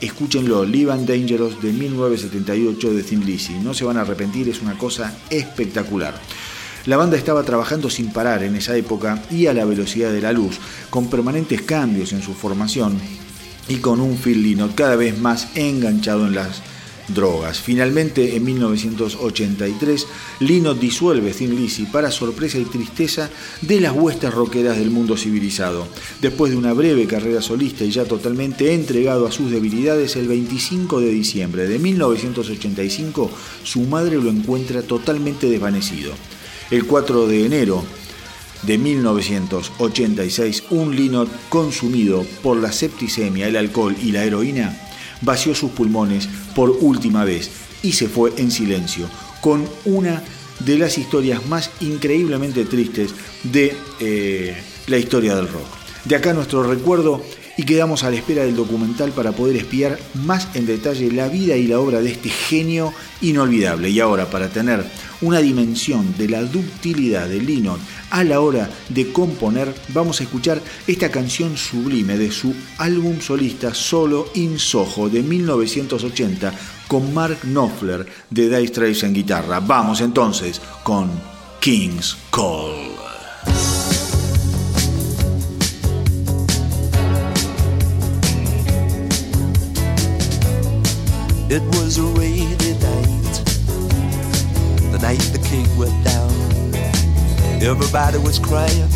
[0.00, 3.54] Escúchenlo, Live and Dangerous de 1978 de Thin Lizzy.
[3.54, 6.14] No se van a arrepentir, es una cosa espectacular.
[6.86, 10.32] La banda estaba trabajando sin parar en esa época y a la velocidad de la
[10.32, 12.98] luz, con permanentes cambios en su formación
[13.68, 16.62] y con un Phil Lynott cada vez más enganchado en las
[17.08, 17.60] drogas.
[17.60, 20.06] Finalmente, en 1983,
[20.40, 23.30] Lino disuelve Thin Lizzy para sorpresa y tristeza
[23.62, 25.88] de las huestes rockeras del mundo civilizado.
[26.20, 31.00] Después de una breve carrera solista y ya totalmente entregado a sus debilidades, el 25
[31.00, 33.30] de diciembre de 1985,
[33.62, 36.12] su madre lo encuentra totalmente desvanecido.
[36.70, 37.82] El 4 de enero
[38.62, 44.84] de 1986, un Lino consumido por la septicemia, el alcohol y la heroína
[45.20, 46.28] vació sus pulmones
[46.58, 47.50] por última vez
[47.84, 49.08] y se fue en silencio,
[49.40, 50.24] con una
[50.58, 54.56] de las historias más increíblemente tristes de eh,
[54.88, 55.68] la historia del rock.
[56.04, 57.22] De acá nuestro recuerdo
[57.56, 61.54] y quedamos a la espera del documental para poder espiar más en detalle la vida
[61.56, 63.90] y la obra de este genio inolvidable.
[63.90, 64.84] Y ahora, para tener
[65.20, 67.78] una dimensión de la ductilidad de Lennon
[68.10, 73.74] a la hora de componer, vamos a escuchar esta canción sublime de su álbum solista
[73.74, 76.52] Solo in Soho de 1980
[76.86, 79.60] con Mark Knopfler de Dice Straits en guitarra.
[79.60, 81.10] Vamos entonces con
[81.60, 82.88] King's Call.
[97.60, 98.88] Everybody was crying,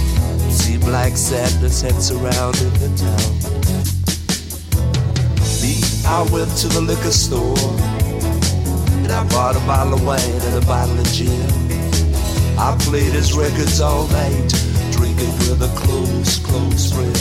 [0.49, 3.33] seemed like sadness had surrounded the town.
[5.61, 7.59] Me, I went to the liquor store
[9.03, 11.29] and I bought a bottle of wine and a bottle of gin.
[12.57, 14.49] I played his records all night,
[14.93, 17.13] drinking with a close, close friend.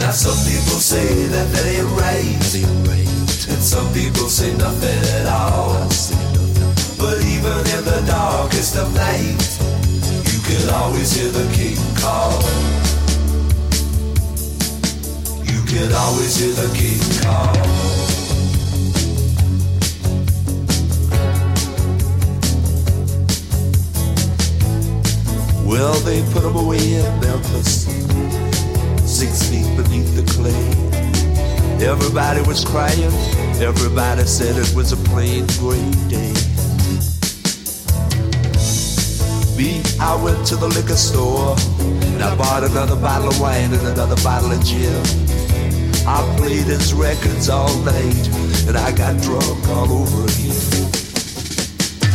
[0.00, 2.36] Now some people say that that ain't right.
[2.42, 3.48] That ain't right.
[3.54, 6.33] And some people say nothing at all.
[7.54, 9.38] Even in the darkest of night,
[10.32, 12.42] you can always hear the king call.
[15.44, 17.54] You can always hear the king call.
[25.64, 27.86] Well, they put him away in Memphis,
[29.06, 31.86] six feet beneath the clay.
[31.86, 33.12] Everybody was crying,
[33.62, 36.53] everybody said it was a plain gray day.
[39.56, 43.86] Me, I went to the liquor store and I bought another bottle of wine and
[43.86, 44.90] another bottle of gin.
[46.06, 48.26] I played his records all night
[48.66, 50.90] and I got drunk all over again.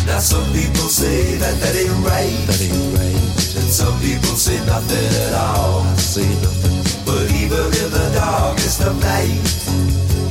[0.04, 2.36] Now some people say that that ain't right.
[2.52, 3.56] That ain't right.
[3.56, 5.84] And some people say nothing at all.
[5.88, 6.76] I say nothing.
[7.08, 9.40] But even in the darkest of night,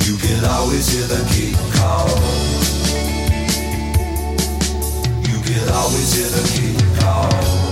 [0.04, 2.77] you can always hear the king call.
[5.68, 7.67] You can always hear the king call.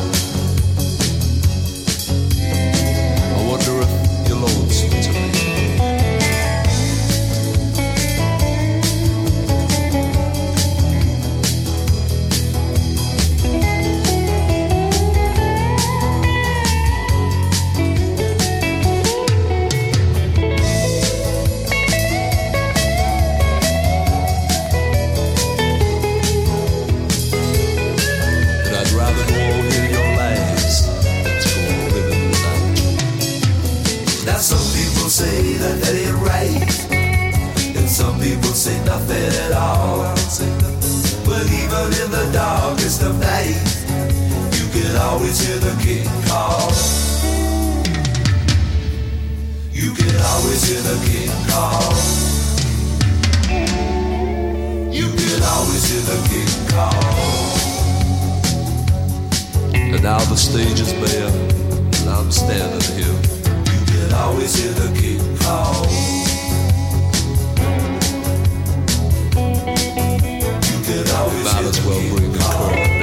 [60.07, 63.19] Now the stage is bare, and I'm standing here.
[63.73, 65.83] You can always hear the king call.
[70.71, 72.96] You can always Might hear as well the bring the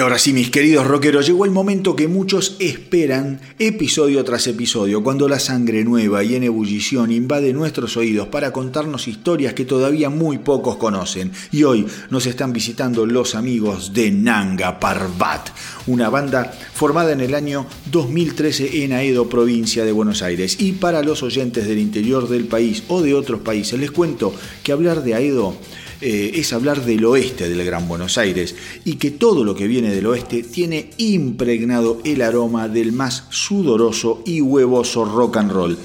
[0.00, 5.28] ahora sí, mis queridos rockeros, llegó el momento que muchos esperan episodio tras episodio, cuando
[5.28, 10.38] la sangre nueva y en ebullición invade nuestros oídos para contarnos historias que todavía muy
[10.38, 11.32] pocos conocen.
[11.52, 15.50] Y hoy nos están visitando los amigos de Nanga Parbat,
[15.86, 20.56] una banda formada en el año 2013 en Aedo, provincia de Buenos Aires.
[20.60, 24.72] Y para los oyentes del interior del país o de otros países, les cuento que
[24.72, 25.56] hablar de Aedo
[26.00, 29.94] eh, es hablar del oeste del Gran Buenos Aires y que todo lo que viene
[29.94, 35.78] del oeste tiene impregnado el aroma del más sudoroso y huevoso rock and roll.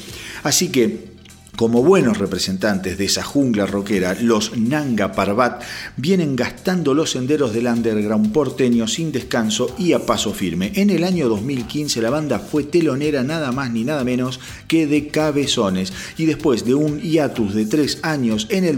[0.44, 1.16] Así que
[1.56, 5.64] como buenos representantes de esa jungla rockera, los Nanga Parbat
[5.96, 10.74] vienen gastando los senderos del underground porteño sin descanso y a paso firme.
[10.76, 15.08] En el año 2015 la banda fue telonera nada más ni nada menos que de
[15.08, 18.78] Cabezones y después de un hiatus de tres años en el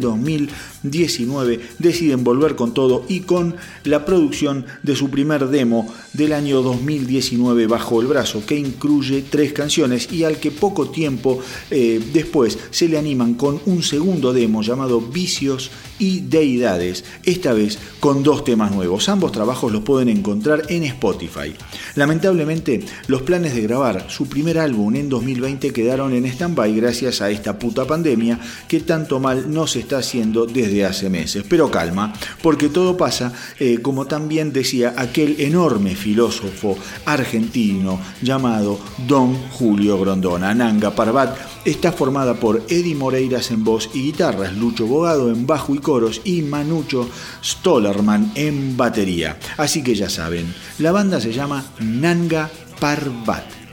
[0.87, 6.61] 2019 deciden volver con todo y con la producción de su primer demo del año
[6.61, 11.39] 2019 bajo el brazo que incluye tres canciones y al que poco tiempo
[11.71, 17.79] eh, después se le animan con un segundo demo llamado Vicios y Deidades, esta vez
[17.99, 19.09] con dos temas nuevos.
[19.09, 21.53] Ambos trabajos los pueden encontrar en Spotify.
[21.95, 27.31] Lamentablemente, los planes de grabar su primer álbum en 2020 quedaron en stand-by gracias a
[27.31, 31.43] esta puta pandemia que tanto mal nos está haciendo desde hace meses.
[31.47, 39.35] Pero calma, porque todo pasa, eh, como también decía aquel enorme filósofo argentino llamado Don
[39.51, 40.53] Julio Grondona.
[40.53, 45.75] Nanga Parbat está formada por Eddie Moreiras en voz y guitarras, Lucho Bogado en bajo
[45.75, 47.09] y coros y Manucho
[47.43, 49.37] Stollerman en batería.
[49.57, 52.49] Así que ya saben, la banda se llama Nanga
[52.79, 53.66] Parbat.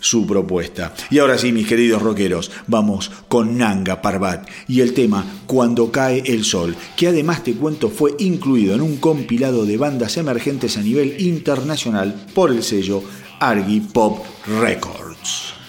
[0.00, 0.92] su propuesta.
[1.10, 6.22] Y ahora sí, mis queridos rockeros, vamos con Nanga Parbat y el tema Cuando cae
[6.26, 10.82] el sol, que además te cuento fue incluido en un compilado de bandas emergentes a
[10.82, 13.02] nivel internacional por el sello
[13.38, 14.24] Argy Pop
[14.60, 15.59] Records.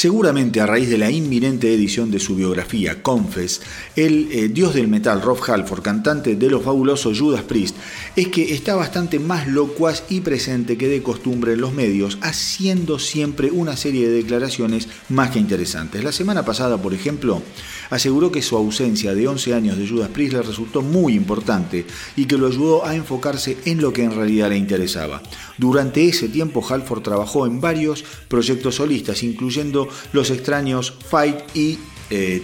[0.00, 3.60] Seguramente a raíz de la inminente edición de su biografía, Confess,
[3.96, 7.76] el eh, dios del metal Rob Halford, cantante de los fabulosos Judas Priest,
[8.16, 12.98] es que está bastante más locuaz y presente que de costumbre en los medios, haciendo
[12.98, 16.02] siempre una serie de declaraciones más que interesantes.
[16.02, 17.42] La semana pasada, por ejemplo,
[17.90, 21.84] aseguró que su ausencia de 11 años de Judas Priest le resultó muy importante
[22.16, 25.22] y que lo ayudó a enfocarse en lo que en realidad le interesaba.
[25.58, 31.78] Durante ese tiempo, Halford trabajó en varios proyectos solistas, incluyendo los extraños Fight y
[32.10, 32.42] eh.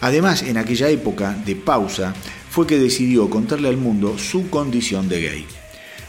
[0.00, 2.14] Además, en aquella época de pausa,
[2.50, 5.46] fue que decidió contarle al mundo su condición de gay.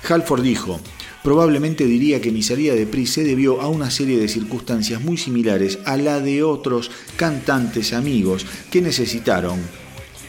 [0.08, 0.80] Halford dijo,
[1.24, 5.18] probablemente diría que mi salida de Priest se debió a una serie de circunstancias muy
[5.18, 9.60] similares a la de otros cantantes amigos que necesitaron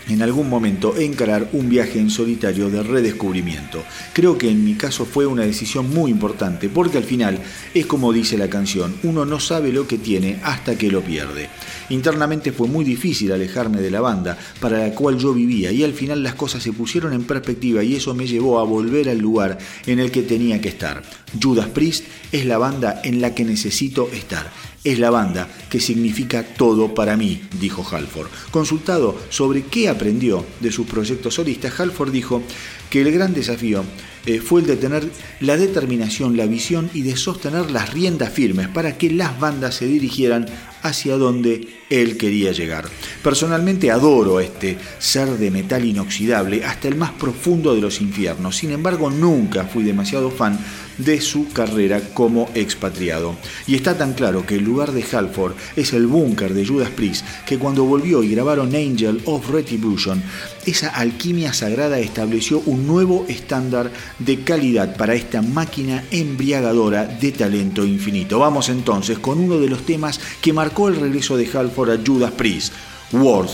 [0.08, 3.82] en algún momento encarar un viaje en solitario de redescubrimiento.
[4.12, 7.38] Creo que en mi caso fue una decisión muy importante porque al final
[7.74, 11.48] es como dice la canción, uno no sabe lo que tiene hasta que lo pierde.
[11.90, 15.92] Internamente fue muy difícil alejarme de la banda para la cual yo vivía y al
[15.92, 19.58] final las cosas se pusieron en perspectiva y eso me llevó a volver al lugar
[19.86, 21.02] en el que tenía que estar.
[21.40, 24.50] Judas Priest es la banda en la que necesito estar
[24.86, 28.28] es la banda que significa todo para mí, dijo Halford.
[28.52, 32.40] Consultado sobre qué aprendió de sus proyectos solistas, Halford dijo
[32.88, 33.82] que el gran desafío
[34.26, 35.10] eh, fue el de tener
[35.40, 39.86] la determinación, la visión y de sostener las riendas firmes para que las bandas se
[39.86, 40.46] dirigieran
[40.82, 42.84] hacia donde él quería llegar.
[43.24, 48.70] Personalmente adoro este ser de metal inoxidable hasta el más profundo de los infiernos, sin
[48.70, 50.58] embargo nunca fui demasiado fan
[50.98, 53.36] de su carrera como expatriado.
[53.66, 57.24] Y está tan claro que el lugar de Halford es el búnker de Judas Priest
[57.46, 60.22] que cuando volvió y grabaron Angel of Retribution,
[60.64, 67.84] esa alquimia sagrada estableció un nuevo estándar de calidad para esta máquina embriagadora de talento
[67.84, 68.38] infinito.
[68.38, 72.32] Vamos entonces con uno de los temas que marcó el regreso de Halford a Judas
[72.32, 72.72] Priest,
[73.12, 73.50] World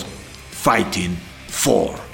[0.63, 1.17] Fighting
[1.49, 2.12] For.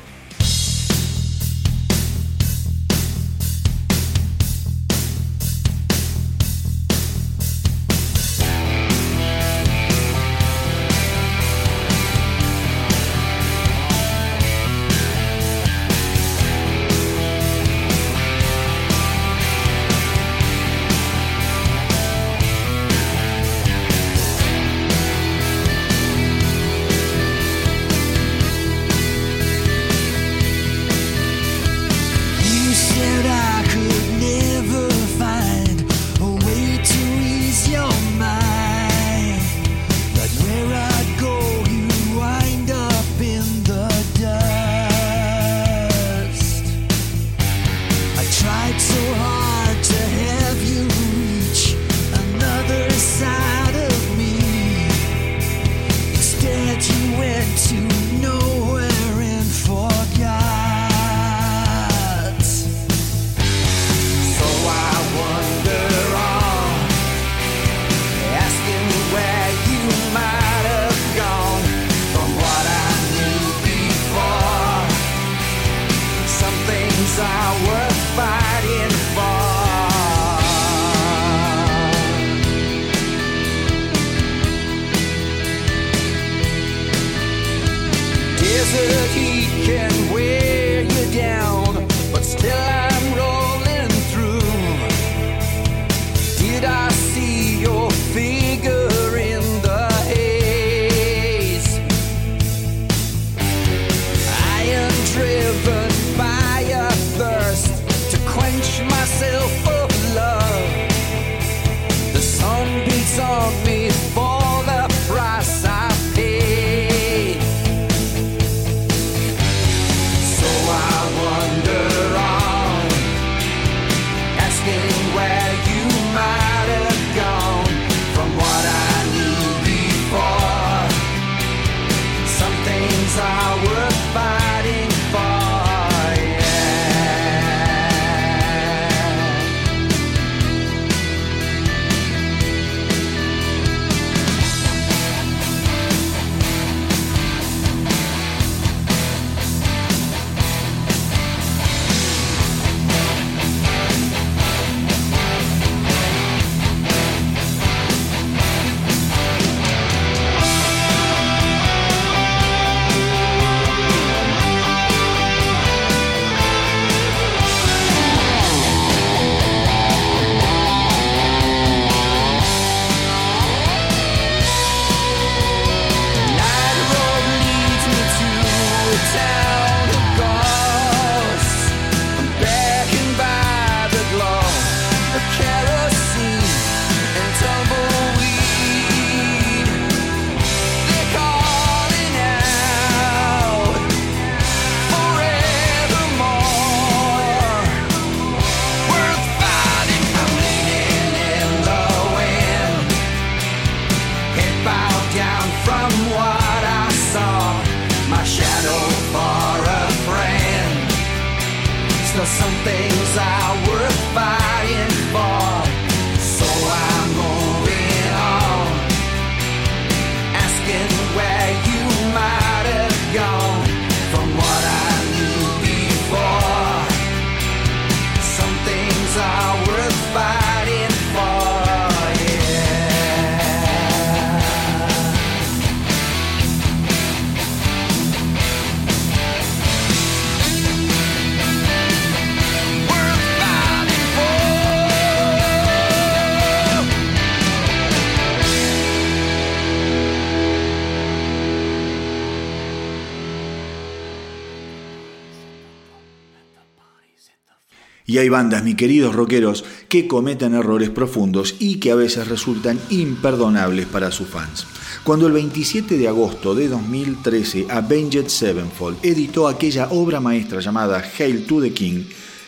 [258.19, 263.87] Hay bandas, mis queridos rockeros, que cometen errores profundos y que a veces resultan imperdonables
[263.87, 264.67] para sus fans.
[265.05, 271.47] Cuando el 27 de agosto de 2013 Avenged Sevenfold editó aquella obra maestra llamada Hail
[271.47, 272.05] to the King,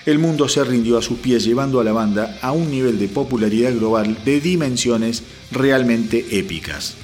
[0.07, 3.09] el mundo se rindió a sus pies llevando a la banda a un nivel de
[3.09, 6.97] popularidad global de dimensiones realmente épicas.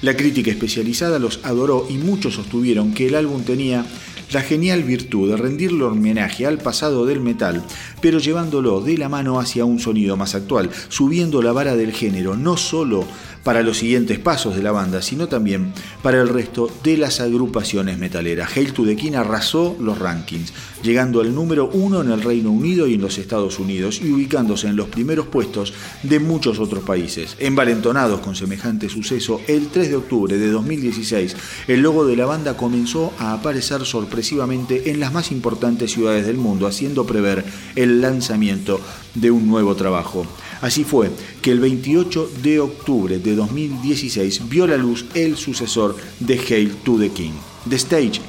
[0.00, 3.84] La crítica especializada los adoró y muchos sostuvieron que el álbum tenía
[4.32, 7.62] la genial virtud de rendirle homenaje al pasado del metal,
[8.00, 12.36] pero llevándolo de la mano hacia un sonido más actual, subiendo la vara del género
[12.36, 13.06] no solo
[13.48, 15.72] para los siguientes pasos de la banda, sino también
[16.02, 18.54] para el resto de las agrupaciones metaleras.
[18.54, 22.86] Hail to the King arrasó los rankings, llegando al número uno en el Reino Unido
[22.86, 25.72] y en los Estados Unidos y ubicándose en los primeros puestos
[26.02, 27.36] de muchos otros países.
[27.38, 31.34] Envalentonados con semejante suceso, el 3 de octubre de 2016,
[31.68, 36.36] el logo de la banda comenzó a aparecer sorpresivamente en las más importantes ciudades del
[36.36, 37.46] mundo, haciendo prever
[37.76, 38.78] el lanzamiento
[39.14, 40.26] de un nuevo trabajo.
[40.60, 46.38] Así fue que el 28 de octubre de 2016 vio la luz el sucesor de
[46.38, 47.32] Hail to the King.
[47.68, 48.20] The Stage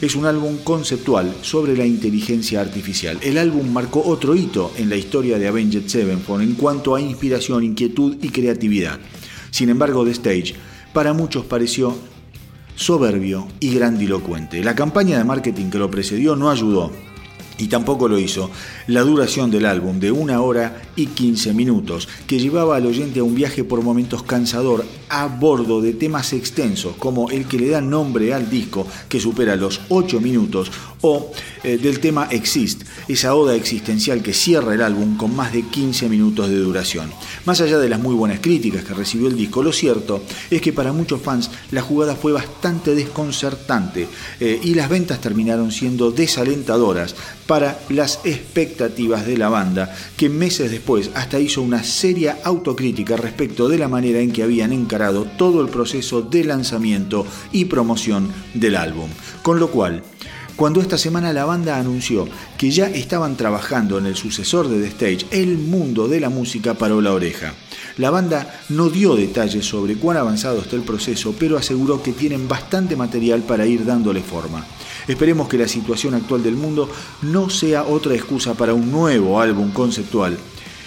[0.00, 3.18] es un álbum conceptual sobre la inteligencia artificial.
[3.22, 7.64] El álbum marcó otro hito en la historia de Avenged Sevenfold en cuanto a inspiración,
[7.64, 8.98] inquietud y creatividad.
[9.50, 10.54] Sin embargo, The Stage
[10.92, 11.96] para muchos pareció
[12.74, 14.62] soberbio y grandilocuente.
[14.62, 16.92] La campaña de marketing que lo precedió no ayudó
[17.58, 18.50] y tampoco lo hizo.
[18.86, 23.24] La duración del álbum de una hora y 15 minutos, que llevaba al oyente a
[23.24, 27.80] un viaje por momentos cansador a bordo de temas extensos, como el que le da
[27.80, 30.70] nombre al disco, que supera los 8 minutos,
[31.00, 31.30] o
[31.62, 36.08] eh, del tema Exist, esa oda existencial que cierra el álbum con más de 15
[36.08, 37.10] minutos de duración.
[37.44, 40.72] Más allá de las muy buenas críticas que recibió el disco, lo cierto es que
[40.72, 44.08] para muchos fans la jugada fue bastante desconcertante
[44.40, 47.14] eh, y las ventas terminaron siendo desalentadoras
[47.46, 53.68] para las expectativas de la banda, que meses después hasta hizo una seria autocrítica respecto
[53.68, 58.76] de la manera en que habían encarado todo el proceso de lanzamiento y promoción del
[58.76, 59.08] álbum.
[59.42, 60.02] Con lo cual,
[60.58, 62.26] cuando esta semana la banda anunció
[62.56, 66.74] que ya estaban trabajando en el sucesor de The Stage, el mundo de la música
[66.74, 67.54] paró la oreja.
[67.96, 72.48] La banda no dio detalles sobre cuán avanzado está el proceso, pero aseguró que tienen
[72.48, 74.66] bastante material para ir dándole forma.
[75.06, 76.90] Esperemos que la situación actual del mundo
[77.22, 80.36] no sea otra excusa para un nuevo álbum conceptual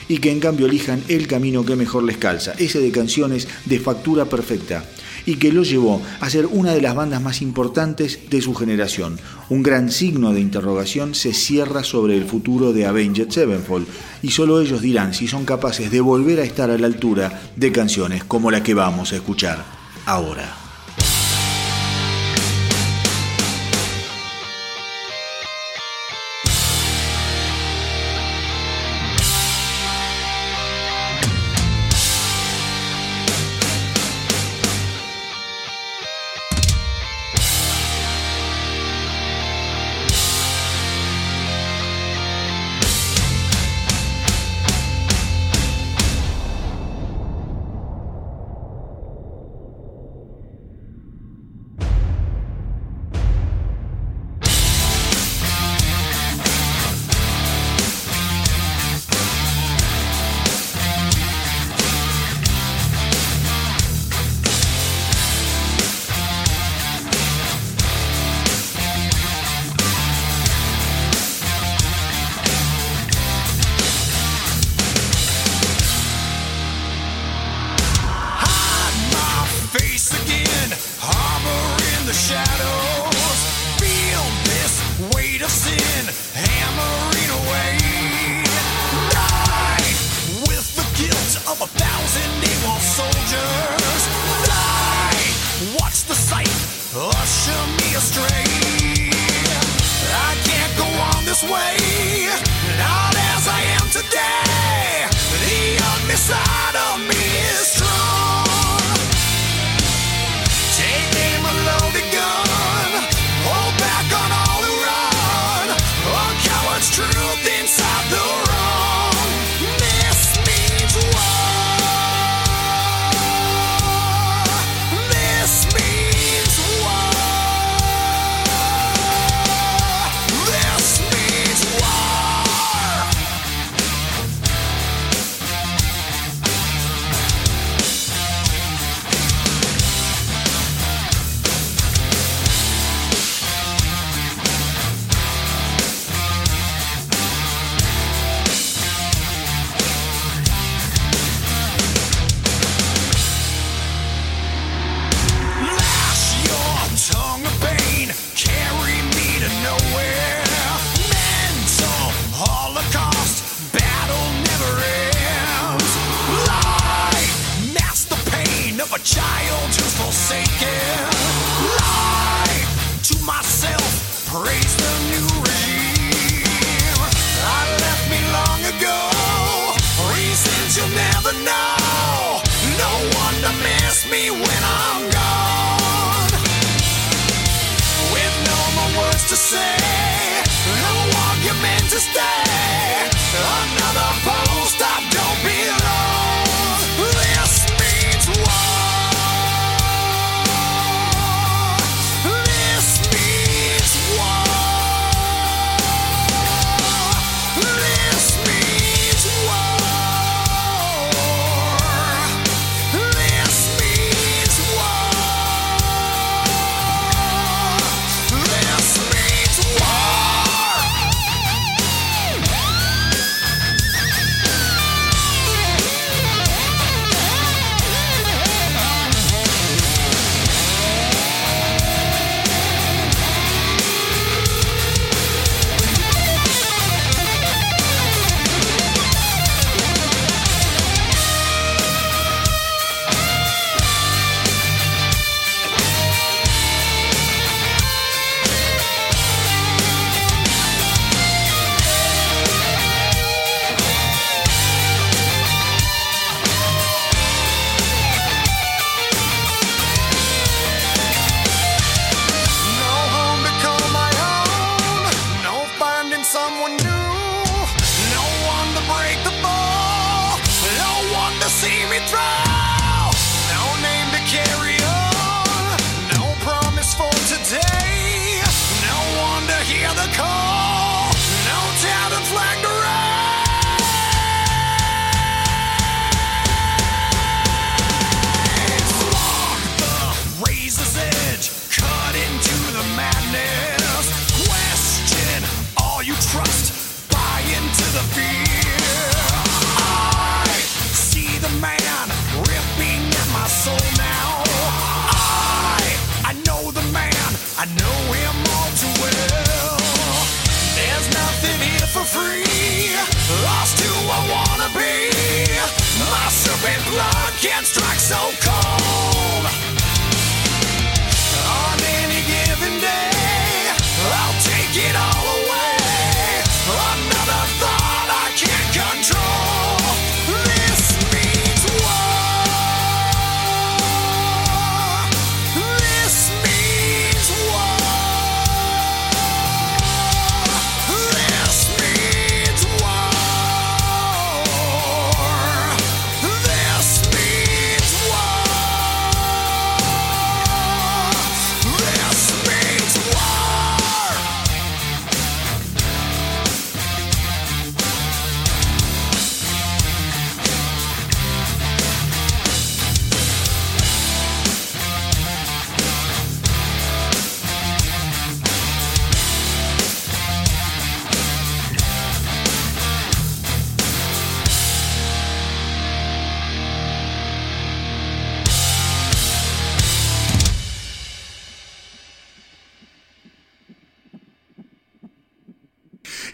[0.09, 3.79] y que en cambio elijan el camino que mejor les calza, ese de canciones de
[3.79, 4.83] factura perfecta,
[5.25, 9.19] y que lo llevó a ser una de las bandas más importantes de su generación.
[9.49, 13.87] Un gran signo de interrogación se cierra sobre el futuro de Avenged Sevenfold,
[14.21, 17.71] y solo ellos dirán si son capaces de volver a estar a la altura de
[17.71, 19.63] canciones como la que vamos a escuchar
[20.05, 20.60] ahora.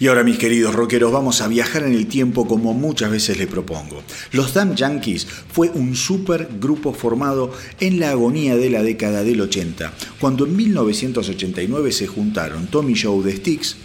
[0.08, 3.48] Y ahora, mis queridos rockeros, vamos a viajar en el tiempo como muchas veces les
[3.48, 4.04] propongo.
[4.32, 7.52] Los Damn Yankees fue un super grupo formado
[7.82, 13.22] en la agonía de la década del 80, cuando en 1989 se juntaron Tommy Joe
[13.22, 13.76] de Styx,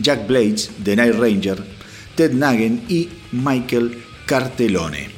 [0.00, 1.62] Jack Blades de Night Ranger,
[2.16, 5.10] Ted Nugent y Michael Cartellone.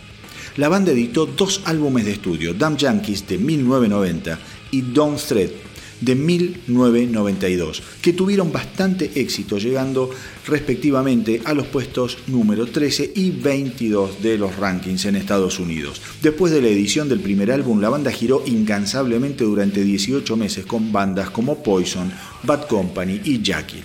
[0.58, 4.38] La banda editó dos álbumes de estudio, Damn Yankees de 1990
[4.72, 5.69] y Don't Thread
[6.00, 10.10] de 1992, que tuvieron bastante éxito, llegando
[10.46, 16.00] respectivamente a los puestos número 13 y 22 de los rankings en Estados Unidos.
[16.22, 20.92] Después de la edición del primer álbum, la banda giró incansablemente durante 18 meses con
[20.92, 22.10] bandas como Poison,
[22.42, 23.82] Bad Company y Jackie.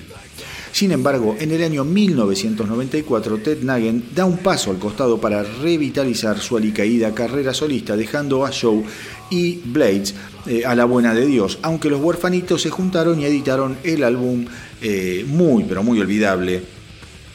[0.75, 6.37] Sin embargo, en el año 1994, Ted Nugent da un paso al costado para revitalizar
[6.41, 8.83] su alicaída carrera solista, dejando a Show
[9.29, 10.13] y Blades
[10.47, 14.45] eh, a la buena de Dios, aunque los huerfanitos se juntaron y editaron el álbum
[14.81, 16.61] eh, muy, pero muy olvidable,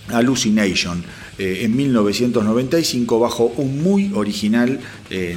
[0.09, 1.03] Hallucination,
[1.39, 4.78] eh, en 1995 bajo un muy original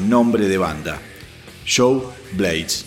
[0.08, 1.02] nombre de banda,
[1.66, 2.86] Show Blades.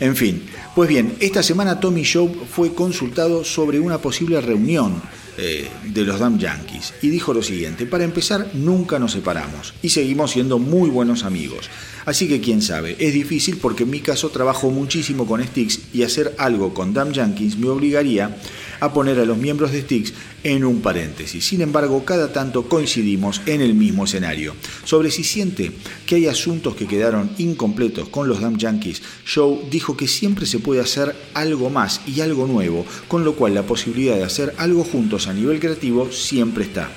[0.00, 0.42] En fin,
[0.74, 5.00] pues bien, esta semana Tommy Joe fue consultado sobre una posible reunión
[5.38, 9.90] eh, de los Damn Yankees y dijo lo siguiente, para empezar nunca nos separamos y
[9.90, 11.70] seguimos siendo muy buenos amigos.
[12.06, 16.02] Así que quién sabe, es difícil porque en mi caso trabajo muchísimo con Styx y
[16.02, 18.36] hacer algo con Damn Yankees me obligaría
[18.80, 20.12] a poner a los miembros de Styx
[20.44, 21.44] en un paréntesis.
[21.44, 24.54] Sin embargo, cada tanto coincidimos en el mismo escenario.
[24.84, 25.72] Sobre si siente
[26.06, 29.02] que hay asuntos que quedaron incompletos con los Damn Yankees,
[29.32, 33.54] Joe dijo que siempre se puede hacer algo más y algo nuevo, con lo cual
[33.54, 36.90] la posibilidad de hacer algo juntos a nivel creativo siempre está.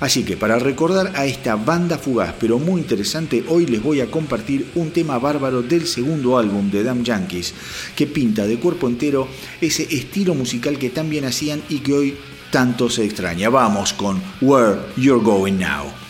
[0.00, 4.10] Así que para recordar a esta banda fugaz pero muy interesante, hoy les voy a
[4.10, 7.54] compartir un tema bárbaro del segundo álbum de Damn Yankees,
[7.94, 9.28] que pinta de cuerpo entero
[9.60, 12.16] ese estilo musical que tan bien hacían y que hoy
[12.50, 13.48] tanto se extraña.
[13.48, 16.05] Vamos con Where You're Going Now.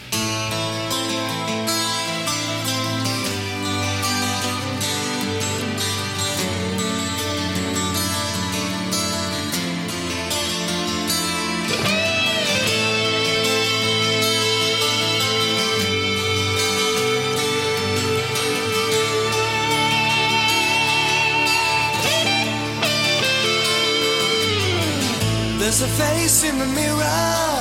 [25.66, 27.58] There's a face in the mirror,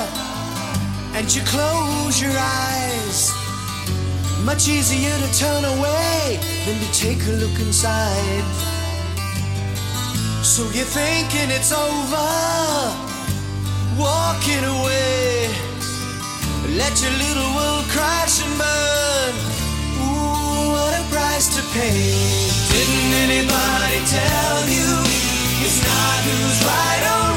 [1.18, 3.34] and you close your eyes.
[4.44, 8.46] Much easier to turn away than to take a look inside.
[10.46, 12.30] So you're thinking it's over,
[13.98, 15.50] walking away.
[16.78, 19.34] Let your little world crash and burn.
[19.98, 22.14] Ooh, what a price to pay.
[22.70, 24.94] Didn't anybody tell you
[25.66, 27.35] it's not who's right or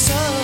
[0.00, 0.39] sun.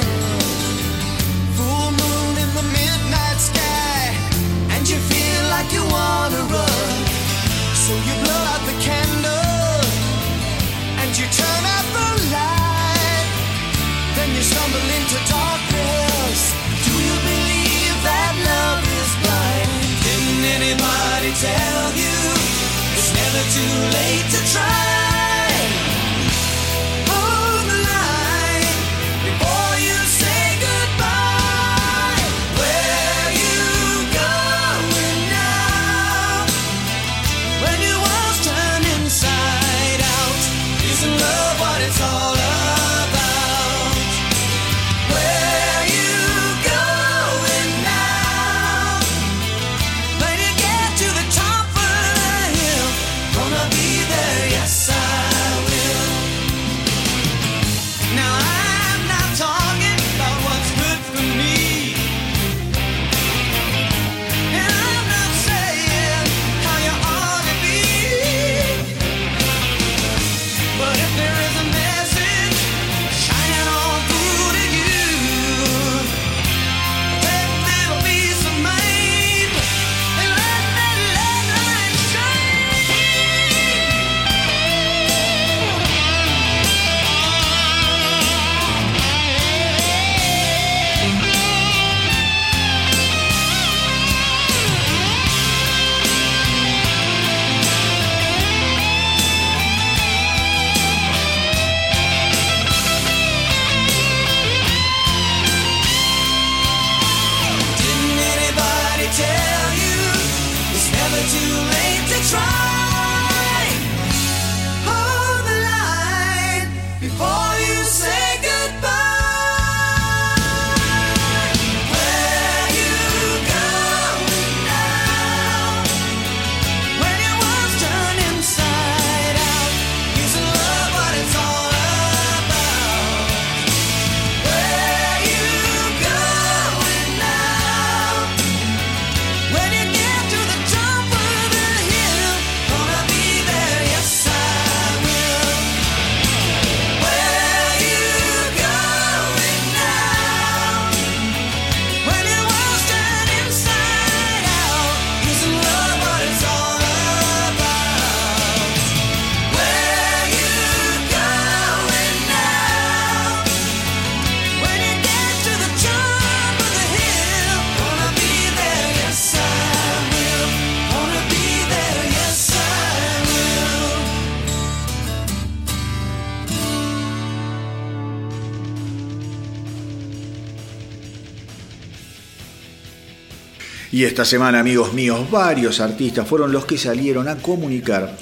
[183.96, 188.14] Y esta semana, amigos míos, varios artistas fueron los que salieron a comunicar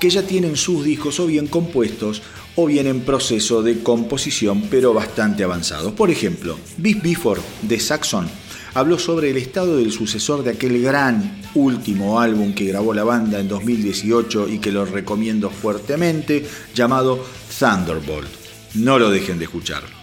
[0.00, 2.20] que ya tienen sus discos o bien compuestos
[2.56, 5.92] o bien en proceso de composición, pero bastante avanzados.
[5.92, 8.28] Por ejemplo, Beef Before de Saxon
[8.74, 13.38] habló sobre el estado del sucesor de aquel gran último álbum que grabó la banda
[13.38, 16.44] en 2018 y que lo recomiendo fuertemente,
[16.74, 17.24] llamado
[17.56, 18.26] Thunderbolt.
[18.74, 19.99] No lo dejen de escuchar.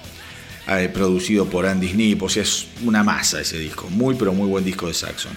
[0.70, 3.90] Eh, producido por Andy Snip, o sea, es una masa ese disco.
[3.90, 5.32] Muy, pero muy buen disco de Saxon.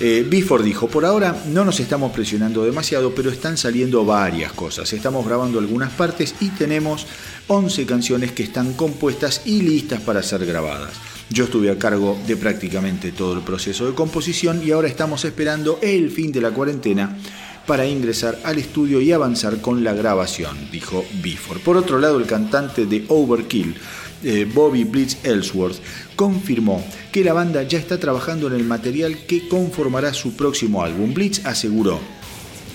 [0.00, 4.92] Eh, Bifford dijo, por ahora no nos estamos presionando demasiado, pero están saliendo varias cosas.
[4.92, 7.06] Estamos grabando algunas partes y tenemos
[7.48, 10.94] 11 canciones que están compuestas y listas para ser grabadas.
[11.28, 15.78] Yo estuve a cargo de prácticamente todo el proceso de composición y ahora estamos esperando
[15.82, 17.16] el fin de la cuarentena
[17.66, 21.60] para ingresar al estudio y avanzar con la grabación, dijo Bifford.
[21.60, 23.76] Por otro lado, el cantante de Overkill,
[24.24, 25.78] eh, Bobby Blitz Ellsworth,
[26.16, 31.12] confirmó que la banda ya está trabajando en el material que conformará su próximo álbum.
[31.14, 32.00] Blitz aseguró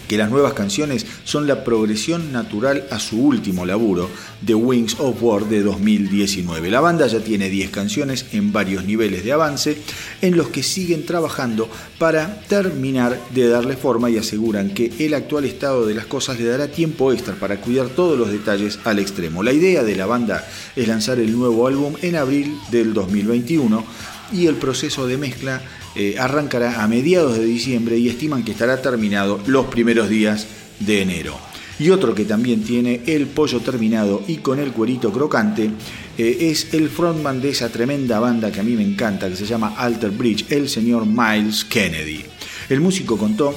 [0.08, 4.10] que las nuevas canciones son la progresión natural a su último laburo,
[4.46, 6.70] The Wings of War de 2019.
[6.72, 9.78] La banda ya tiene 10 canciones en varios niveles de avance
[10.22, 15.46] en los que siguen trabajando para terminar de darle forma y aseguran que el actual
[15.46, 19.44] estado de las cosas le dará tiempo extra para cuidar todos los detalles al extremo.
[19.44, 23.86] La idea de la banda es lanzar el nuevo álbum en abril del 2021
[24.32, 25.62] y el proceso de mezcla
[25.98, 30.46] eh, arrancará a mediados de diciembre y estiman que estará terminado los primeros días
[30.80, 31.36] de enero.
[31.80, 35.72] Y otro que también tiene el pollo terminado y con el cuerito crocante
[36.18, 39.48] eh, es el frontman de esa tremenda banda que a mí me encanta, que se
[39.48, 42.24] llama Alter Bridge, el señor Miles Kennedy.
[42.70, 43.56] El músico contó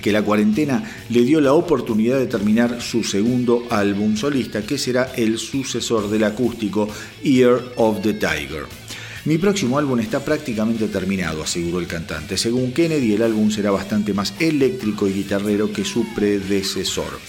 [0.00, 5.12] que la cuarentena le dio la oportunidad de terminar su segundo álbum solista, que será
[5.16, 6.88] el sucesor del acústico
[7.22, 8.81] Ear of the Tiger.
[9.24, 12.36] Mi próximo álbum está prácticamente terminado, aseguró el cantante.
[12.36, 17.20] Según Kennedy, el álbum será bastante más eléctrico y guitarrero que su predecesor.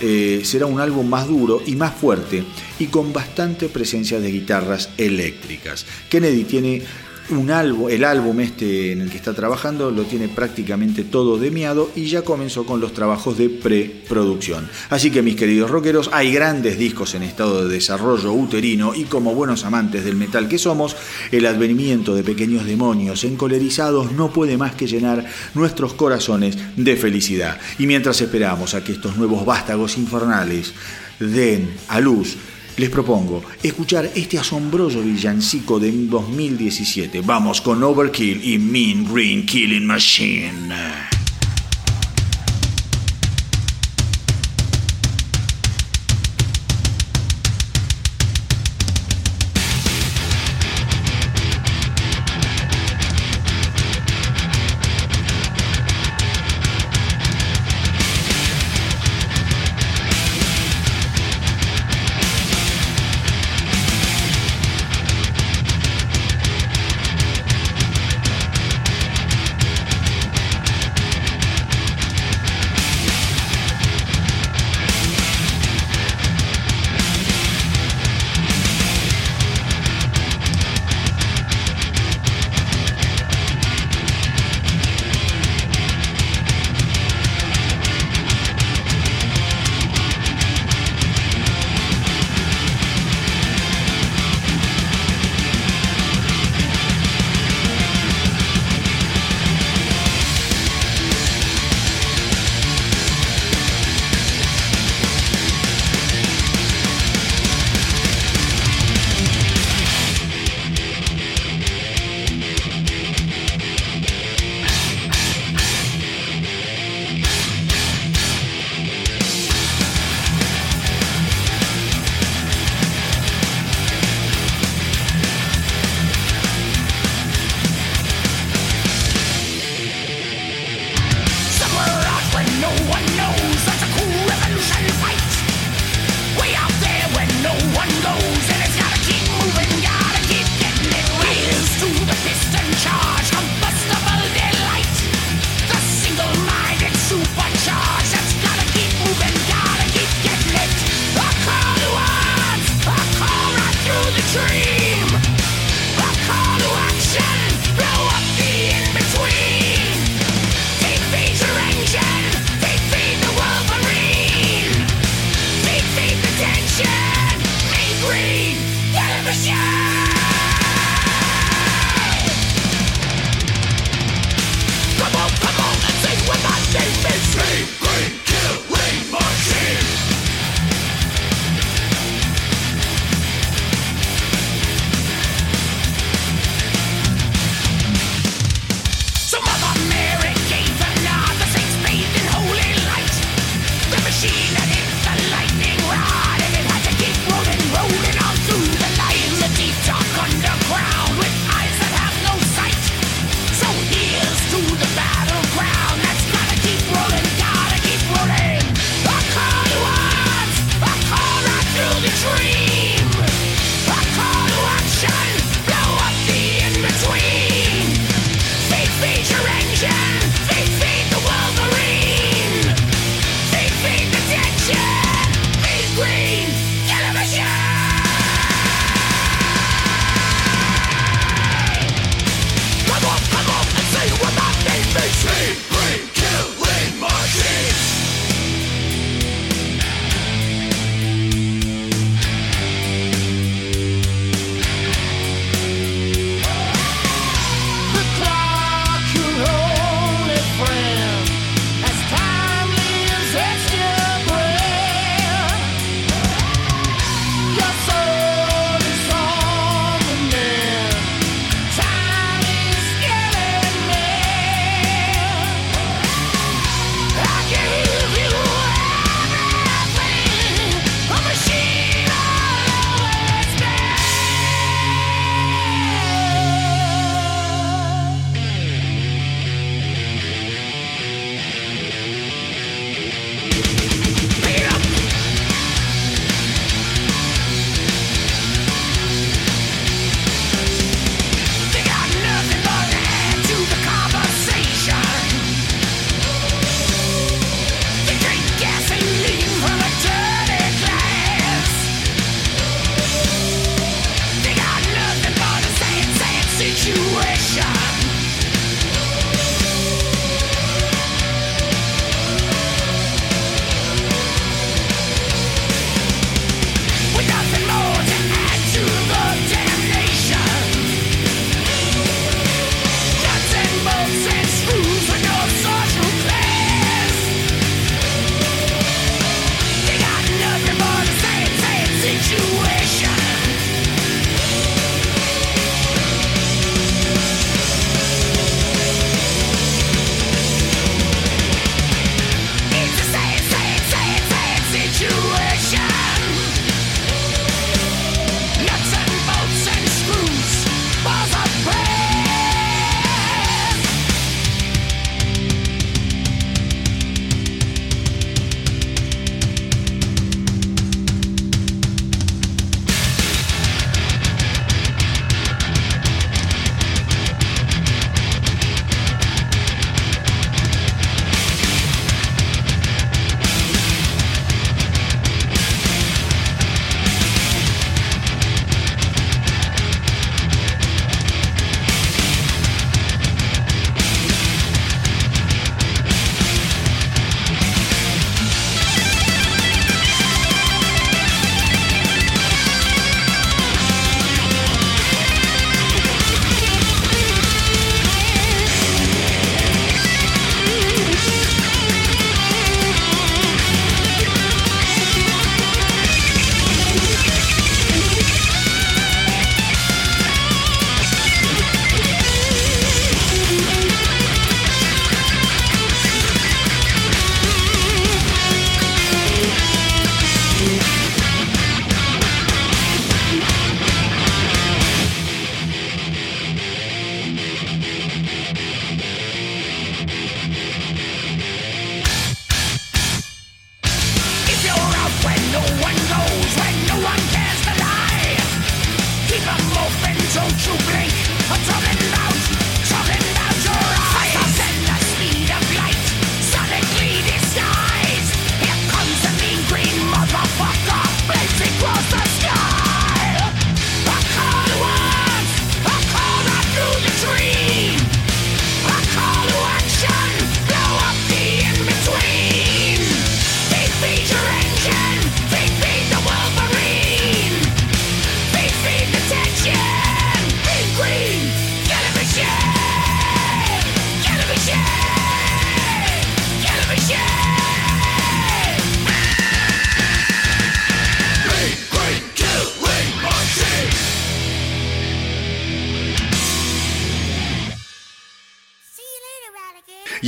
[0.00, 2.44] Eh, será un álbum más duro y más fuerte
[2.78, 5.84] y con bastante presencia de guitarras eléctricas.
[6.08, 6.82] Kennedy tiene
[7.36, 11.90] un álbum, el álbum este en el que está trabajando lo tiene prácticamente todo demiado
[11.96, 14.68] y ya comenzó con los trabajos de preproducción.
[14.90, 19.34] Así que mis queridos rockeros, hay grandes discos en estado de desarrollo uterino y como
[19.34, 20.96] buenos amantes del metal que somos,
[21.30, 27.58] el advenimiento de pequeños demonios encolerizados no puede más que llenar nuestros corazones de felicidad.
[27.78, 30.72] Y mientras esperamos a que estos nuevos vástagos infernales
[31.18, 32.36] den a luz
[32.76, 37.20] les propongo escuchar este asombroso villancico de 2017.
[37.22, 41.11] Vamos con Overkill y Mean Green Killing Machine.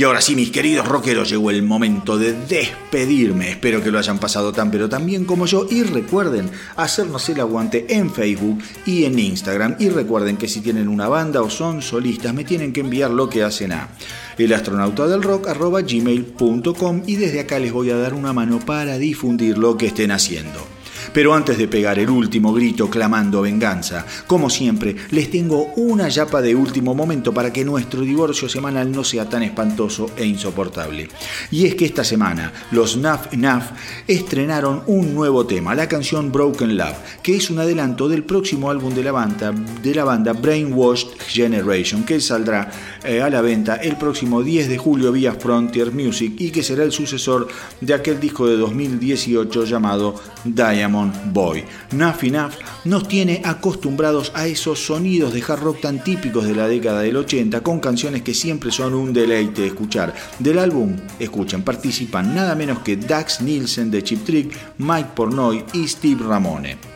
[0.05, 3.51] Ahora sí, mis queridos rockeros, llegó el momento de despedirme.
[3.51, 5.67] Espero que lo hayan pasado tan pero tan bien como yo.
[5.69, 9.75] Y recuerden hacernos el aguante en Facebook y en Instagram.
[9.79, 13.29] Y recuerden que si tienen una banda o son solistas, me tienen que enviar lo
[13.29, 13.89] que hacen a
[14.37, 20.11] elastronautadelrock.gmail.com y desde acá les voy a dar una mano para difundir lo que estén
[20.11, 20.74] haciendo.
[21.13, 26.41] Pero antes de pegar el último grito clamando venganza, como siempre, les tengo una yapa
[26.41, 31.07] de último momento para que nuestro divorcio semanal no sea tan espantoso e insoportable.
[31.51, 33.71] Y es que esta semana los Naf Naf
[34.07, 38.93] estrenaron un nuevo tema, la canción Broken Love, que es un adelanto del próximo álbum
[38.93, 42.69] de la banda, de la banda Brainwashed Generation, que saldrá
[43.03, 46.83] eh, a la venta el próximo 10 de julio vía Frontier Music y que será
[46.83, 47.47] el sucesor
[47.81, 50.94] de aquel disco de 2018 llamado Diamond
[51.33, 51.63] Boy.
[51.91, 52.53] Nuff Enough
[52.85, 57.17] nos tiene acostumbrados a esos sonidos de hard rock tan típicos de la década del
[57.17, 60.13] 80 con canciones que siempre son un deleite escuchar.
[60.39, 65.87] Del álbum, escuchen, participan nada menos que Dax Nielsen de Chip Trick, Mike Pornoy y
[65.87, 66.94] Steve Ramone.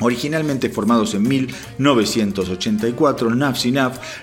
[0.00, 3.64] Originalmente formados en 1984, Naf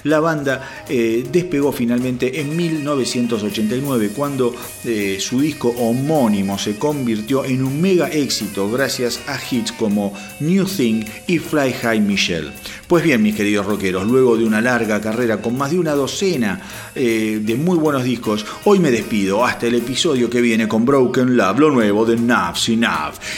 [0.04, 4.54] la banda eh, despegó finalmente en 1989 cuando
[4.86, 10.66] eh, su disco homónimo se convirtió en un mega éxito gracias a hits como New
[10.66, 12.52] Thing y Fly High Michelle.
[12.88, 16.62] Pues bien, mis queridos rockeros, luego de una larga carrera con más de una docena
[16.94, 21.36] eh, de muy buenos discos, hoy me despido hasta el episodio que viene con Broken
[21.36, 22.60] Love, lo nuevo de Naf.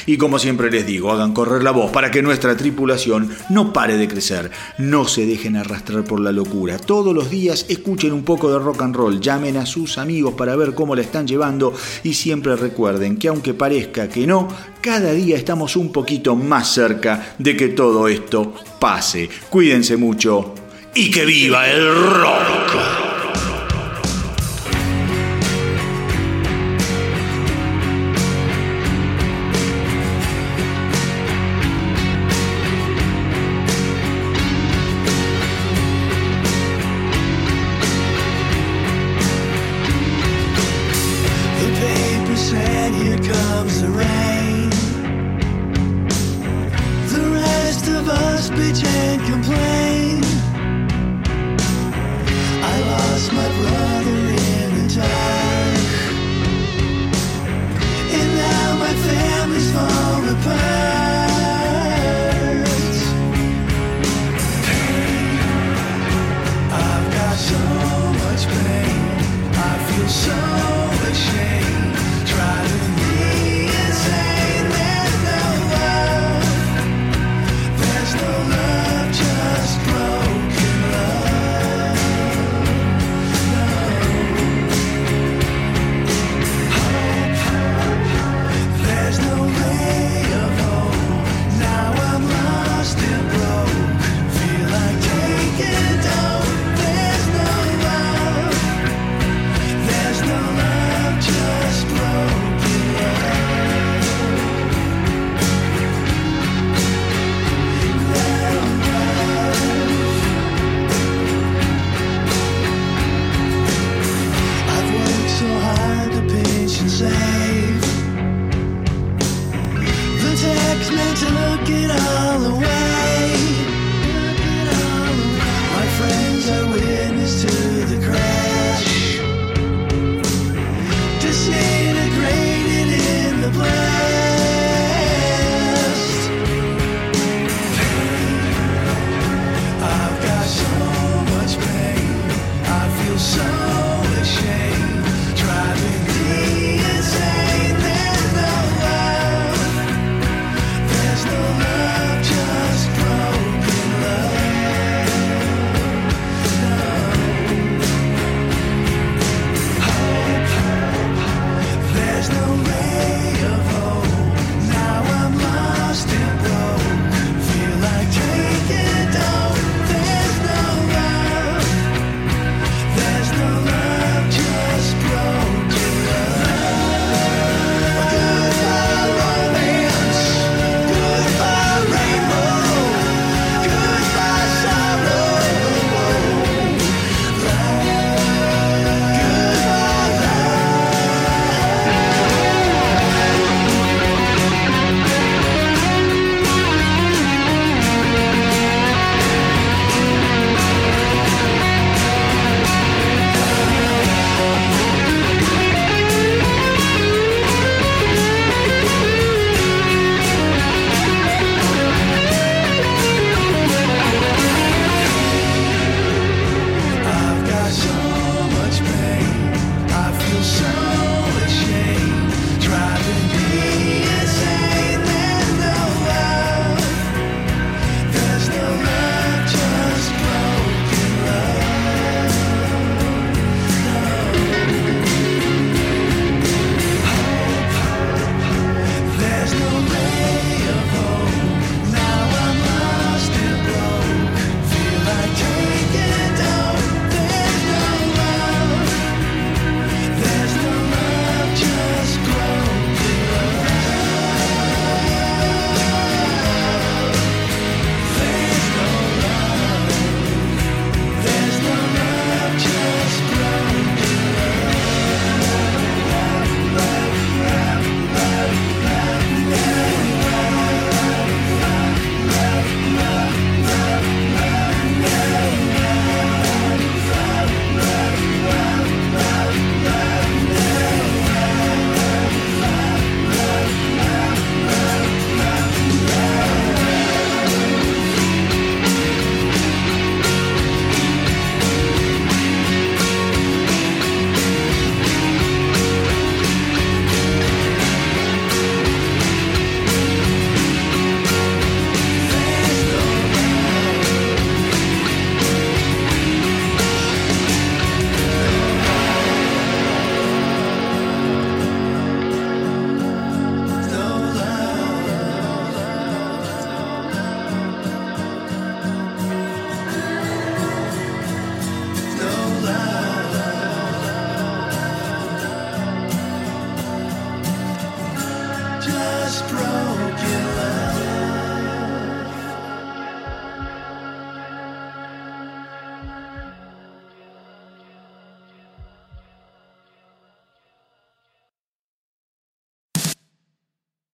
[0.05, 3.97] Y como siempre les digo, hagan correr la voz para que nuestra tripulación no pare
[3.97, 4.51] de crecer.
[4.77, 6.77] No se dejen arrastrar por la locura.
[6.77, 10.55] Todos los días escuchen un poco de rock and roll, llamen a sus amigos para
[10.55, 11.73] ver cómo la están llevando
[12.03, 14.47] y siempre recuerden que aunque parezca que no,
[14.81, 19.29] cada día estamos un poquito más cerca de que todo esto pase.
[19.49, 20.53] Cuídense mucho
[20.93, 23.04] y que viva el rock.